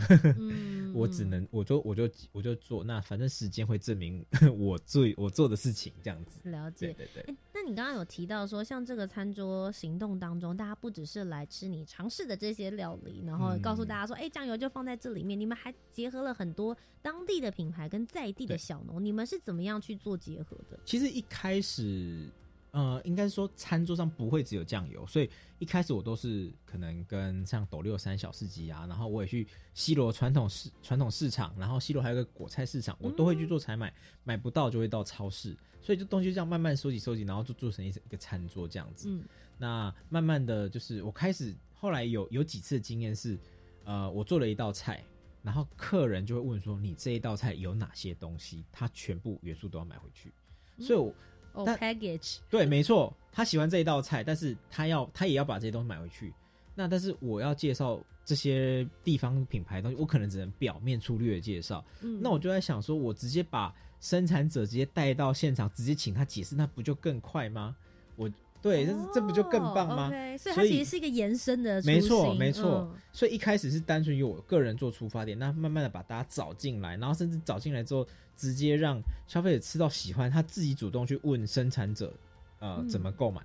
[0.94, 4.24] 我只能我就我就我就做，那反正时间会证明
[4.56, 6.48] 我做我做的事情这样子。
[6.48, 7.36] 了解，对对对。
[7.52, 15.36] 那你刚刚有提到说，像这个餐桌行动当中，大家不只是来吃你尝试的这些料理，然后告诉大家说，哎，酱油就放在这里面。
[15.38, 20.78] 你们还结合了很多当地的品牌跟在地的小农，你们是怎么样去做结合的？
[20.84, 22.30] 其实一开始。
[22.72, 33.92] 呃，应该是说餐桌上不会只有酱油，所以一开始我都是可能跟像斗六三小市集啊，然后我也去西罗传统市传统市场，然后西罗还有个果菜市场，我都会去做采买，
[34.24, 39.06] 买不到就会到超市，所以这东西这样慢慢收集收集，然后就做成一一个餐桌这样子。
[39.10, 39.22] 嗯，
[39.58, 43.38] 那慢慢的就是我开始后来有有几次经验是，
[43.84, 45.04] 呃，我做了一道菜，
[45.42, 48.64] 然后客人就会问说，你这一道菜有哪些东西？
[48.72, 50.32] 他全部元素都要买回去，
[50.78, 51.14] 所以我。
[51.52, 56.32] 哦，package，对，没错，他喜欢这一道菜，但是他要他也要把这些东西买回去。
[56.74, 61.84] 那但是我要介绍这些地方品牌东西，我可能只能表面粗略的介绍。
[62.00, 67.76] 嗯，那我就在想说，我直接把生产者直接带到现场，直接请他解释，那不就更快吗？
[68.16, 68.30] 我。
[68.62, 70.08] 对，这这不就更棒吗？
[70.38, 72.88] 所以它其实是一个延伸的，没错没错。
[73.12, 78.06] 所以一开始是单纯由我个人做出发点，那慢慢的把大家找进来，然后甚至找进来之后，
[78.36, 82.14] 直接让消费者吃到喜欢，他自己主动去问生产者，
[82.60, 83.42] 呃，怎么购买。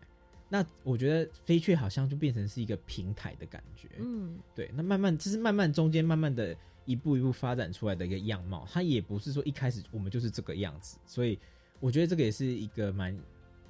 [0.49, 4.71] 那我觉得飞雀好像就变成是一个平台的感觉，嗯，对。
[4.73, 6.55] 那慢慢，这是慢慢中间慢慢的
[6.85, 11.37] 一步一步发展出来的一个样貌，它也不是说一开始我们就是这个样子，所以
[11.81, 13.13] 我觉得这个也是一个蛮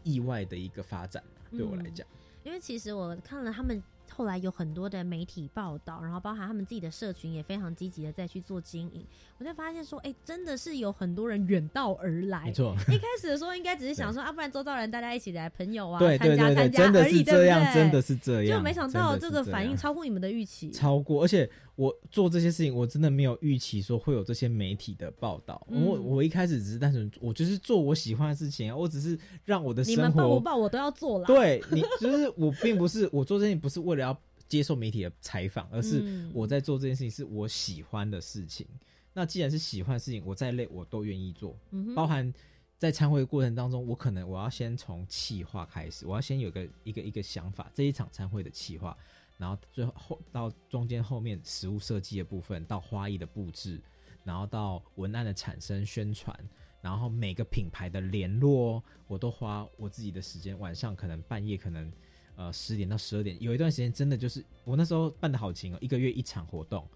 [0.03, 1.23] 意外的一个发展。
[1.51, 2.05] 对我来讲，
[2.43, 3.81] 因为其实我看了他们。
[4.09, 9.05] 后来有很多的媒体报道，然后包含他们自己的社群也非常积极的再去做经营。
[9.37, 12.45] 我就发现说，哎，真的是有很多人远道而来。
[12.45, 21.21] 没错，一开始的时候应该只是想说啊，不然周遭人大家一起来，朋友啊，参加参加而已，对不真的是这样，就没想到这个反应超乎你们的预期，超过。
[21.23, 25.65] 而且我做这些事情，我真的没有预期说会有这些媒体的报道。
[25.69, 31.25] 我我一开始只是单纯，我就是做我喜欢的事情，我只是让我的生活，你们报不报我都要做了。
[31.25, 34.21] 对你，就是我并不是我做这件不是为了要。
[34.49, 36.01] 接受媒体的采访，而是
[36.33, 38.65] 我在做这件事情是我喜欢的事情。
[39.11, 41.53] 那既然是喜欢的事情，我再累我都愿意做。
[41.93, 42.33] 包含
[42.77, 48.97] 在参会的过程当中，我可能我要先从企划开始，我要先有个一个一个想法，这一场参会的企划，
[49.37, 53.81] 然后最后到中间后面实物设计的部分，到花艺的布置，
[54.23, 56.37] 然后到文案的产生、宣传，
[56.81, 60.57] 然后每个品牌的联络，我都花我自己的时间。
[60.59, 61.91] 晚上可能半夜可能。
[62.39, 66.87] 呃，十点到十二点，有一段时间真的就是我那时候办的好勤哦，一个月一场活动，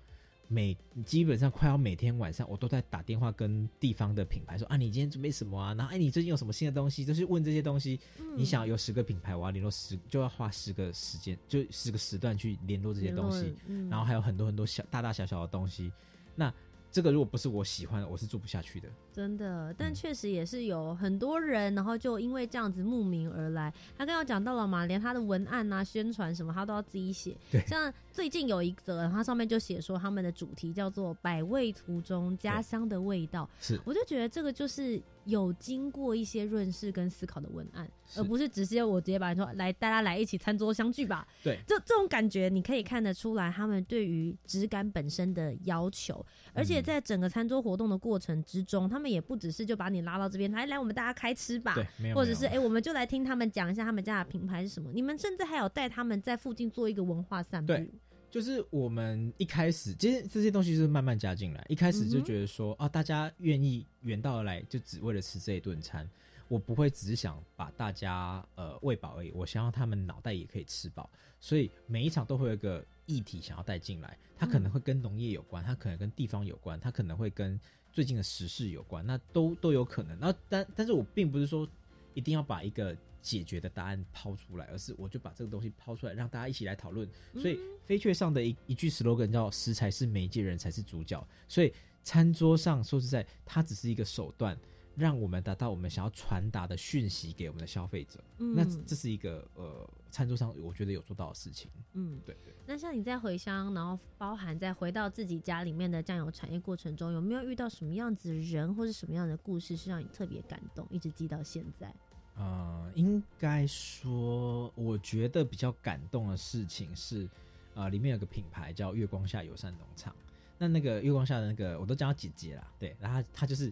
[0.52, 5.74] 每基本上快要每天晚上我都在打电话跟地方的品牌说啊，你今天准备什么啊？
[5.76, 7.06] 然后哎，你最近有什么新的东西？
[7.06, 7.98] 就是问这些东西。
[8.36, 13.56] 你想有十个品牌，我要联络十，就要花十个时间，就十个时段去联络这些东西。
[13.90, 15.90] 然后还有很多很多小大大小小的东西，
[16.36, 16.54] 那。
[16.94, 18.90] 这个如果不是我喜欢的，我是做不下去的。
[19.14, 23.72] 真的，但确实也是有很多人，然后就因为这样子慕名而来。
[23.98, 27.36] 他刚刚讲到了嘛，连他的文案啊、宣传什么，他都要自己写。
[27.52, 33.50] 对，像最近有一则，他上面就写说他们的主题叫做“百味途中家乡的味道”。
[33.60, 41.28] 是，我就觉得这个就是有经过一些润饰跟思考的文案，而不是直接我直接把你说来，大家来一起餐桌相聚吧。
[41.44, 46.26] 对，这这种感觉你可以看得出来，他们对于质感本身的要求。
[46.54, 51.76] 而且在整个餐桌活动的过程之中，他们也不只是就把你拉到这边来来，我们大家开吃吧，
[52.14, 54.92] 或者是哎，我们就来听他们讲一下他们家的品牌是什么。
[54.94, 57.68] 你们甚至还有带他们在附近做一个文化散步。
[57.68, 57.90] 对，
[58.30, 66.10] 就是我们一开始其实这些东西是慢慢加进来，一开始就觉得说啊，大家愿意远道而来，就只为了吃这一顿餐。
[66.48, 77.58] 我不会只是想把大家呃喂饱而已，我想要他们脑袋也可以吃饱，所以每一场都会有一个议题想要带进来，它可能会跟农业有关，它可能跟地方有关，它可能会跟
[77.92, 80.18] 最近的时事有关，那都都有可能。
[80.20, 81.68] 然后但但是我并不是说
[82.14, 87.08] 一定要把一个解决的答案抛出来，而是我就把这个东西抛出来，让大家一起来讨论。
[87.36, 91.26] 所以飞雀上的一一句 slogan 叫“食材是媒介，人才是主角”。
[91.48, 91.74] 所以
[92.04, 94.58] 餐桌上说实在，它只是一个手段。
[94.96, 101.72] 让我们达到我们想要传达的讯息给我们的消费者，那这是一个呃餐桌上我觉得有做到的事情。
[101.94, 102.54] 嗯，对对。
[102.68, 111.94] 那像你在回乡，然后包含在回到自己家里面的酱油产业过程中，有没有遇到什么样子的人或是什么样的故事是让你特别感动，一直记到现在？
[112.36, 117.30] 呃，应该说，我觉得比较感动的事情是，
[117.76, 120.14] 呃，里面有个品牌叫月光下友善农场。
[120.58, 122.72] 那那个月光下的那个，我都叫她姐姐啦。
[122.78, 123.72] 对，然后她就是。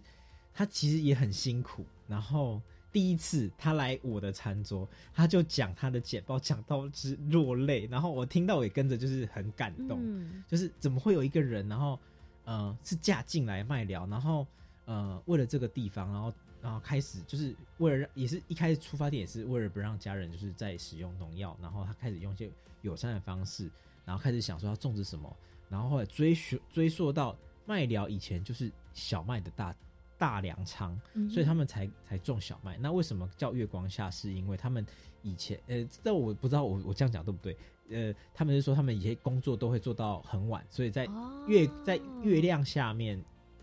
[0.52, 2.60] 他其实也很辛苦，然后
[2.92, 10.00] 第一次他来我的餐桌，他就讲他的简报，讲到是落泪，然后我听到我也跟着就是很感动，
[10.48, 11.98] 就是怎么会有一个人，然后
[12.44, 14.46] 呃是嫁进来卖疗，然后
[14.86, 22.50] 呃为了这个地方，然后然后开始就是为了让，也是一开始出发点也是为了不让家人就是在使用农药，然后他开始用一些
[22.82, 23.70] 友善的方式，
[24.04, 25.34] 然后开始想说要种植什么，
[25.68, 27.36] 然后后来追寻追溯到
[27.66, 29.72] 麦寮以前就是小麦的大。
[30.20, 30.94] 大粮仓，
[31.30, 32.76] 所以他们才才种小麦。
[32.76, 34.10] 那为什么叫月光下？
[34.10, 34.84] 是因为他们
[35.22, 37.56] 以前呃，但我不知道我我这样讲对不对？
[37.88, 41.08] 呃，他们是说他们以前工作都会做到很晚，所以在
[41.48, 43.18] 月在月亮下面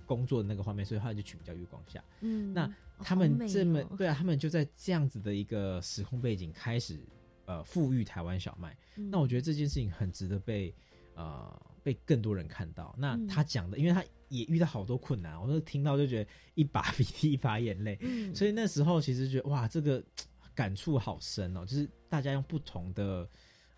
[0.08, 2.04] 工作的那个画面，所以他就取名叫月光下。
[2.22, 2.68] 嗯，那
[3.04, 7.00] 他们这么对啊，他们就在这样子的一个时空背景开始
[7.46, 8.76] 呃富裕台湾小麦。
[8.96, 10.74] 那我觉得这件事情很值得被
[11.14, 11.62] 呃。
[11.88, 12.94] 被更多人看到。
[12.98, 17.98] 那他讲的，因为他也遇到好多困难，我都听到就觉得一把 鼻涕一把眼泪。
[18.36, 20.04] 所以那时候其实觉得哇，这个
[20.54, 23.26] 感触好深哦，就是大家用不同的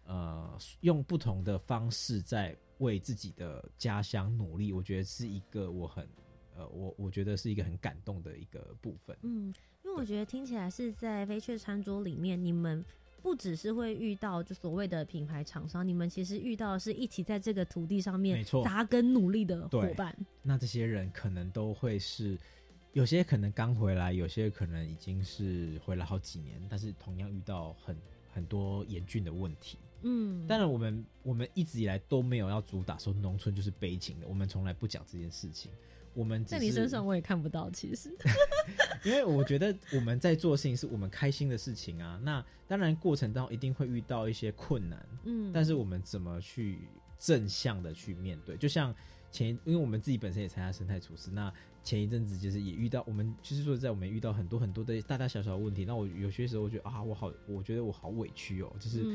[0.05, 4.73] 呃，用不同的方式在为自己的家乡努力。
[4.73, 6.09] 我觉得是一个我很
[6.55, 9.15] 呃，我我觉得是一个很感动的一个部分。
[9.21, 9.53] 嗯，
[9.83, 12.83] 因为我觉得听起来是在飞雀餐桌里面，你们。
[13.21, 20.15] 不只是会遇到就所谓的品牌厂商，你们其实遇到的是一起在这个土地上面扎根努力的伙伴。
[20.41, 22.37] 那这些人可能都会是，
[22.93, 27.95] 有些可能刚回来，有些可能已经是回来好几年，但是同样遇到很
[28.31, 29.77] 很多严峻的问题。
[30.01, 35.71] 嗯，当然我们我们一直以来都没有要主打说农村就是悲情的，我们从来不讲这件事情。
[36.13, 38.13] 我们在你身上我也看不到，其实，
[39.05, 42.19] 因为我觉得我们在做事情是我们开心的事情啊。
[42.23, 46.87] 那当然过程当中一定会遇到一些困难，嗯，但是我们怎么去
[47.17, 48.57] 正向的去面对？
[48.57, 48.93] 就像
[49.31, 51.53] 前，因为我们自己本身也参加生态厨师，那
[51.83, 55.85] 前一阵子就是也遇到我们，就是说在我们遇到很多很多的大大小小的问题。
[55.85, 59.05] 那我有些时候我觉得啊，我好，我觉得我好委屈哦，就是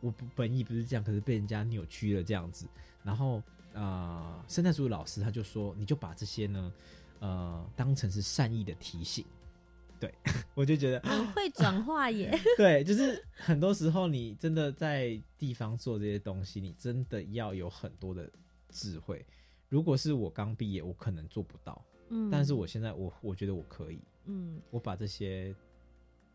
[0.00, 2.66] 我不本意不是这样，可是被人家扭曲了这样子，
[3.02, 3.42] 然后。
[3.74, 6.72] 呃，生态组的老师他就说，你就把这些呢，
[7.18, 9.24] 呃，当成是善意的提醒。
[10.00, 10.12] 对
[10.54, 12.32] 我就觉得很会转化耶。
[12.56, 18.30] 对，就是很多时候你真的在地方做这些东西，你真的要有很多的
[18.70, 19.24] 智慧。
[19.68, 21.84] 如果是我刚毕业，我可能做不到。
[22.10, 24.00] 嗯，但是我现在我我觉得我可以。
[24.26, 25.54] 嗯，我把这些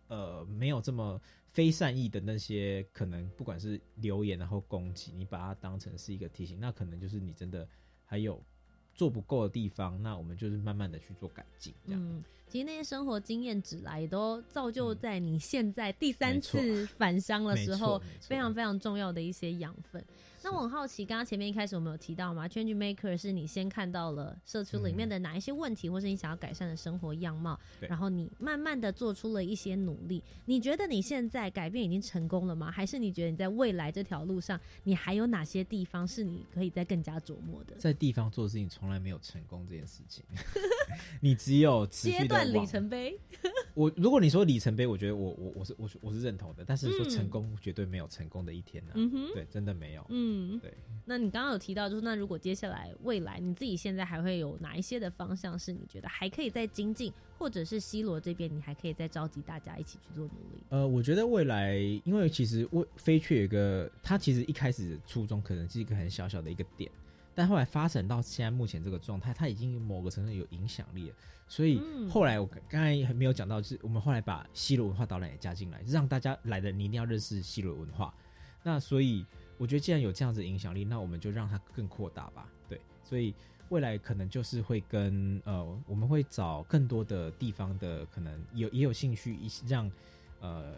[0.08, 1.20] 呃没有这么。
[1.52, 7.68] 非善意的那些可能，不管是留言然后攻击，你把它当成是一个提醒，那可能就是你真的
[8.06, 8.42] 还有
[8.94, 11.74] 做不够的地方，那我们就是慢慢的去做改进。
[11.86, 20.04] 这样，其实那些生活经验值来都造就在你现在第三次返乡的时候，非常非常重要的一些养分。
[20.44, 30.24] 那我很好奇，刚刚前面一开始我们有提到吗？Change Maker 是你先看到了社区里面的哪一些问题，或是你想要改善的生活样貌，然后你慢慢的做出了一些努力。
[30.46, 32.72] 你觉得你现在改变已经成功了吗？
[32.72, 37.76] 还是你觉得你在未来这条路上，你还有哪些地方是你可以再更加琢磨的？
[37.78, 40.24] 在地方做事情从来没有成功这件事情，
[41.22, 43.20] 你只有阶段里程碑。
[43.74, 48.94] 我如果你说里程碑，我觉得我我我是我我是认同的，但是说成功绝对没有成功的一天呢。
[49.34, 50.06] 对，真的没有。
[50.10, 50.56] 嗯。
[50.56, 50.74] 嗯，对。
[51.06, 60.62] 那你刚刚有提到，就是那如果接下来未来你自己现在还会有哪一些的方向是你觉得还可以再精进，或者是 C 罗这边你还可以再召集大家一起去做努力？
[60.70, 66.92] 呃，我觉得未来，因为其实为飞雀有一个，他其实一开始初衷可能是一个很小小的一个点，
[67.40, 71.16] 但后来发展到现在目前这个状态，它已经某个程度有影响力了。
[71.48, 71.80] 所以
[72.10, 78.14] 后来我刚才还没有讲到，就是我们后来把西罗文化导览也加进来，让大家来的你一定要认识西罗文化。
[78.64, 79.26] 那所以。
[79.60, 82.48] 我觉得既然有这样子影响力，那我们就让它更扩大吧。
[82.70, 83.36] 对，所以
[83.68, 89.92] 未来可能就是会跟呃，我们会找更多的地方的可能有也有兴趣一让
[90.40, 90.76] 呃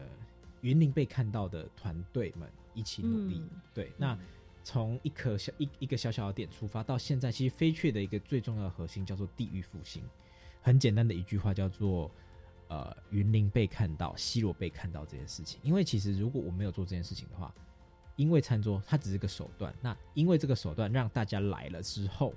[0.62, 3.43] 云林被看到的团队们一起努力。
[3.72, 4.18] 对，那
[4.64, 10.03] 从一颗小一一个小小的点出发，到现在其实飞雀的一个最重要的核心叫做地域复兴。
[10.62, 12.09] 很简单的一句话叫做
[12.68, 15.59] 呃云林被看到，西罗被看到这件事情。
[15.64, 17.53] 因为其实如果我没有做这件事情的话。
[18.18, 22.36] 因为餐桌它只是个手段，那因为这个手段让大家来了之后，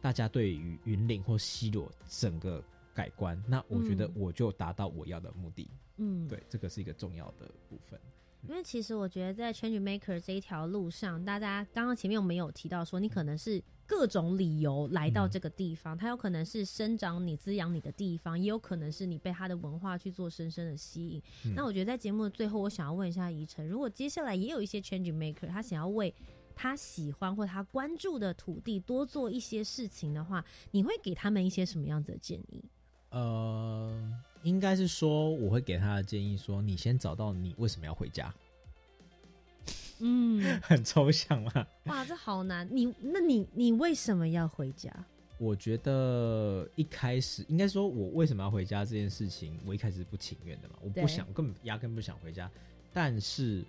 [0.00, 2.62] 大家对于云林或西罗整个
[2.94, 5.68] 改观，那我觉得我就达到我要的目的。
[5.96, 8.00] 嗯，对，这个是一个重要的部分。
[8.46, 21.22] 因为其实我觉得在 Change Maker 这一条路上，大家刚刚前面我们有提到说，你可能是各种理由来到这个地方，它有可能是生长你、滋养你的地方，也有可能是你被它的文化去做深深的吸引。
[21.54, 26.14] 那我觉得在节目的最后，我想要问一下宜晨，如果接下来也有一些 Change Maker，他想要为
[26.54, 32.62] 他喜欢或他关注的土地多做一些事情的话，你会给他们一些什么样子的建议？
[33.10, 34.12] 呃。
[34.44, 38.32] 应该是说，我会给他的建议说：你先找到你为什么要回家。
[39.98, 41.66] 嗯， 很抽象嘛。
[41.86, 42.68] 哇，这好难。
[42.70, 44.92] 你，那你，你为什么要回家？
[45.38, 50.76] 我觉得一开始应该说，我为什么要回家这件事情，我一开始不情愿的嘛。
[50.80, 52.50] 我不想，根本压根不想回家。
[52.92, 53.64] 但是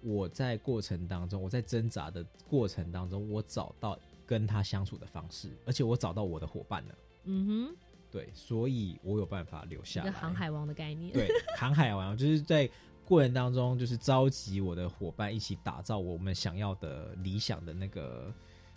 [0.00, 6.94] 我在过程当中，我在挣扎的过程当中，我找到跟他相处的方式，而且我找到我的伙伴了。
[7.24, 7.76] 嗯哼。
[8.10, 10.10] 对，所以我有办法留下来。
[10.10, 11.12] 航海王的概念。
[11.12, 12.68] 对，航海王就是在
[13.04, 18.32] 过程当中，就是召集我的伙伴一起打造我们想要的理想的那个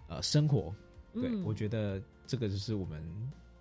[0.08, 0.74] 呃生活。
[1.14, 3.04] 对，我觉得这个就是我们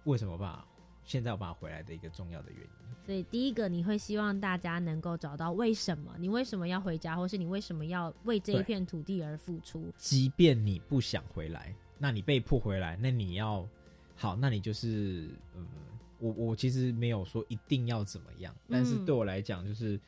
[0.04, 0.66] 为什么吧
[1.04, 2.68] 现在有办法回来的一个重要的原因。
[3.04, 9.92] 所以第一个，你会希望大家能够找到为什么你为什么要回家，或是你为什么要为这一片土地而付出。
[9.96, 13.68] 即便你不想回来，那你被迫回来，那你要
[14.14, 15.66] 好，那你就是嗯，
[16.18, 20.00] 我我其实没有说一定要怎么样，但是对我来讲，就是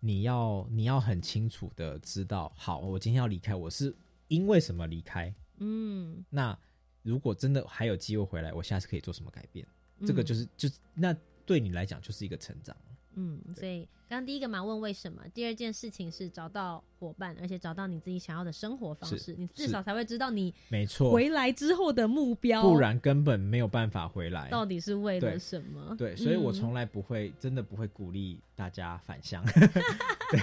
[0.00, 3.94] 你要你要很清楚的知道，好，我今天要离开，我是
[4.28, 5.34] 因为什么离开？
[5.58, 6.58] 嗯，那
[7.02, 9.66] 如果真的还有机会回来，我下次可以做什么改变？
[10.06, 11.16] 这个就是就那。
[11.46, 12.76] 对你来讲就是一个成长，
[13.20, 24.48] 嗯，所以刚第一个嘛问为什么，第二件事情是找到伙伴，而且找到你自己想要的生活方式，你至少才会知道你没错回来之后的目标，不然根本没有办法回来。
[24.48, 25.94] 到底是为了什么？
[25.96, 29.44] 对，所以我从来不会，真的不会鼓励大家返乡。
[30.30, 30.40] 对。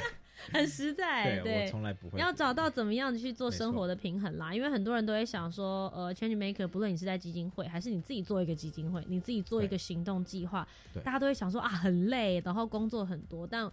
[0.54, 2.20] 很实在，对我从来不会。
[2.20, 10.68] 要找到怎么样去做生活的平衡啦，因为很多人都会想说，呃，change maker，不论你是在基金会，还是你自己做一个基金会，你自己做一个行动计划，
[11.04, 13.46] 大家都会想说啊，很累，然后工作很多。
[13.46, 13.70] 但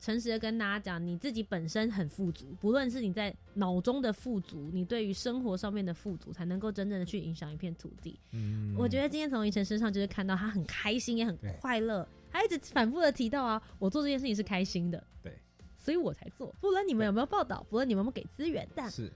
[0.00, 8.16] 诚实的跟大家讲，你自己本身很富足，不论是你在脑中的富足，你对于生活上面的富足，才能够真正的去影响一片土地。
[8.30, 15.02] 嗯，我觉得今天从宜晨身上就是看到他很开心，也很快乐，他一直反复的提到啊，我做这件事情是开心的。
[15.20, 15.36] 对。
[15.78, 19.12] 所以我才做，不论你们有没有报道，不论你们有没有给资源，但是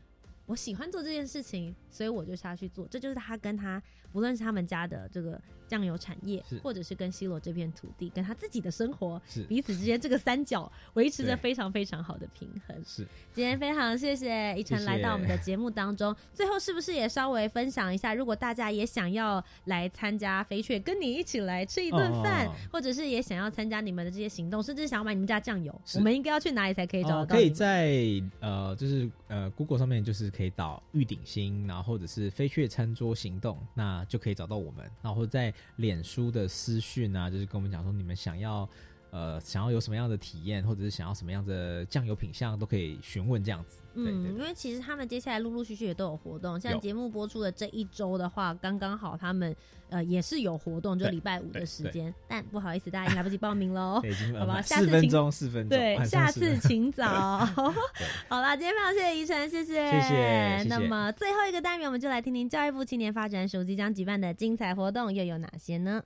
[0.53, 2.87] 我喜欢做这件事情，所以我就下去做。
[2.91, 3.83] 这就是他跟他，
[4.13, 5.41] 无论是他们家的这个。
[5.69, 12.77] 酱油产业，或者是跟西罗这片土地，跟他自己的生活，是彼此之间这个三角 维持着非常非常好的平衡。
[12.85, 16.15] 是，今天非常谢谢一晨来到我们的节目当中。
[16.35, 27.35] 最后是不是也稍微分享一下，如果大家也想要来参加飞雀，跟你一起来吃一顿饭，或者是也想要参加你们的这些行动，甚至想要买你们家酱油，我们应该要去哪里才可以找到？
[27.35, 27.97] 可以在
[28.41, 35.53] 呃，就是呃，Google 上面就是可以可以到玉鼎星，然后或者是飞雀餐桌行动，那就可以找到我们，然后在。
[35.77, 38.69] 脸书的私讯啊，就是跟我们讲说，你们想要
[39.13, 43.79] 呃想要有什么样的体验，或者是想要什么样的酱油品相，都可以询问这样子。
[43.95, 49.55] 嗯，因为其实他们接下来陆陆续续也都有活动，像节目播出的这一周的话，刚刚好他们
[49.91, 52.13] 呃也是有活动，就礼拜五的时间。
[52.27, 54.03] 但不好意思，大家来不及报名喽，
[54.39, 54.61] 好吧？
[54.65, 57.05] 四分钟，四分钟，对，下次请早。
[58.29, 60.63] 好了，今天非常谢谢宜晨，谢谢，谢谢。
[60.71, 66.03] 那么最后一个单元，我们就来听听教育部青年发展署即将举办的精彩活动又有哪些呢？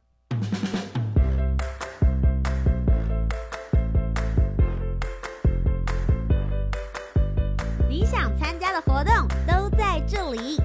[8.83, 10.61] 活动都在这里，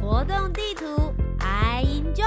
[0.00, 2.24] 活动地图 I enjoy。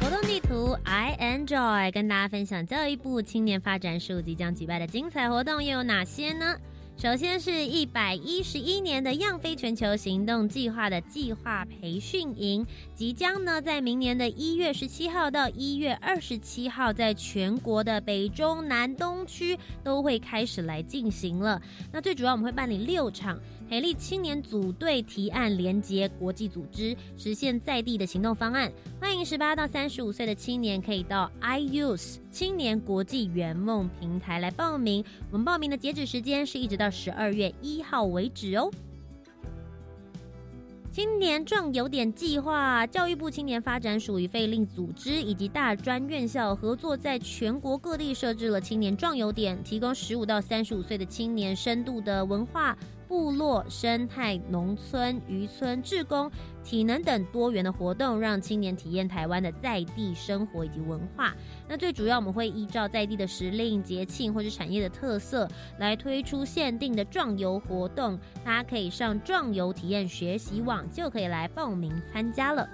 [0.00, 6.56] 活动地图 I enjoy，跟大家分享教育部青年发展署即将举办的精彩活动又有哪些呢？
[6.96, 12.64] 首先是一百一十一年的“样飞全球行动计划”的计划培训营，
[12.94, 21.60] 即将呢在明年的一月十七号到一月二十七号，在全国的北中南东区都会开始来进行了。
[21.92, 23.38] 那最主要我们会办理六场。
[23.74, 28.70] 美丽青年组队提案，连接国际组织，实现在地的行动方案。
[29.00, 35.04] 欢迎十八到三十五岁的青年可以到 iUse 青年国际圆梦平台来报名。
[35.28, 38.70] 我们报名的截止时间是一直到十二月一号为止哦。
[40.92, 52.78] 青年壮游点计划，教育部青年发展署与费令组织以及大专院校合作，在全国各地设置了青年壮游点，提供十五到三十五岁的青年深度的文化。
[53.14, 56.28] 部落生态、农村渔村、志工、
[56.64, 61.32] 体能等多元的活动，让青年体验台湾的在地生活以及文化。
[61.68, 65.48] 那最主要，我们会依照在地的时令、节庆或者产业的特色，
[65.78, 68.18] 来推出限定的壮游活动。
[68.44, 72.68] 大家可以上壮游体验学习网，就可以来报名参加了。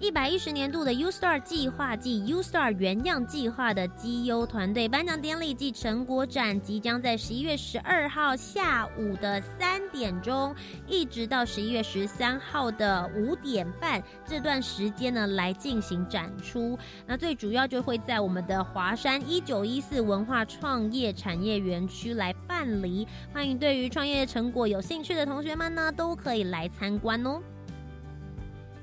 [0.00, 10.56] 一百一十年度的 U Star 计划暨 U Star 原样计划的绩优团队颁奖典礼暨成果展，即将在十一月十二号下午的三点钟，
[10.88, 16.78] 一直到十一月十三号的五点半这段时间呢，来进行展出。
[17.06, 23.06] 那最主要就会在我们的华山一九一四文化创业产业园区来办理。
[23.34, 27.42] 欢迎对于创业成果有兴趣的同学们呢，都可以来参观哦。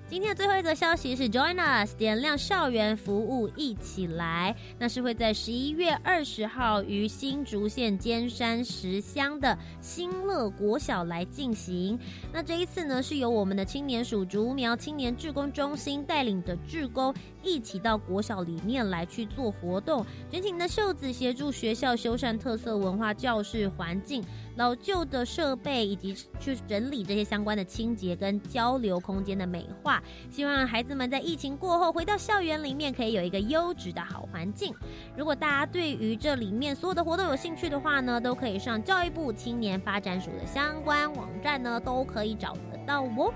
[0.09, 4.55] 今天的最后一则消息是，Join us，点亮校园服务，一起来。
[4.79, 11.99] 那是会在十一月二十号于新竹县尖山石乡的新乐国小来进行。
[12.31, 24.23] 那这一次呢，是由我们的青年署竹苗青年志工中心带领的志工一起到国小里面来去做活动，卷起的袖子，协助学校修缮特色文化教室环境。
[24.57, 34.73] 老旧的设备，以及去整理这些相关的清洁跟交流空间的美化，希望孩子们在疫情过后回到校园里面可以有一个优质的好环境。
[35.15, 43.33] 如果大家对于这里面所有的活动有兴趣的话呢，都可以上教育部青年发展署的相关网站呢，都可以找得到哦。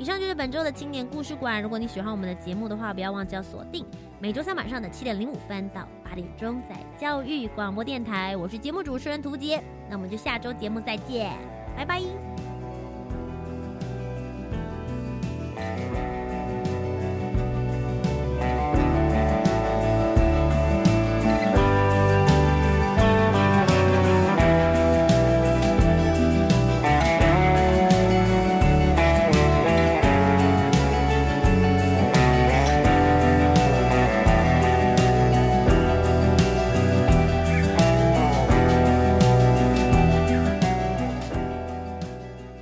[0.00, 3.84] 以上就是本周的青年故事馆如果你喜欢我们的节目的话不要忘记要锁定
[4.18, 11.36] 每周三晚上的七点零五分到八点钟在教育广播电台我是节目主持人涂杰那我们就下周节目再见
[11.76, 12.00] 拜拜。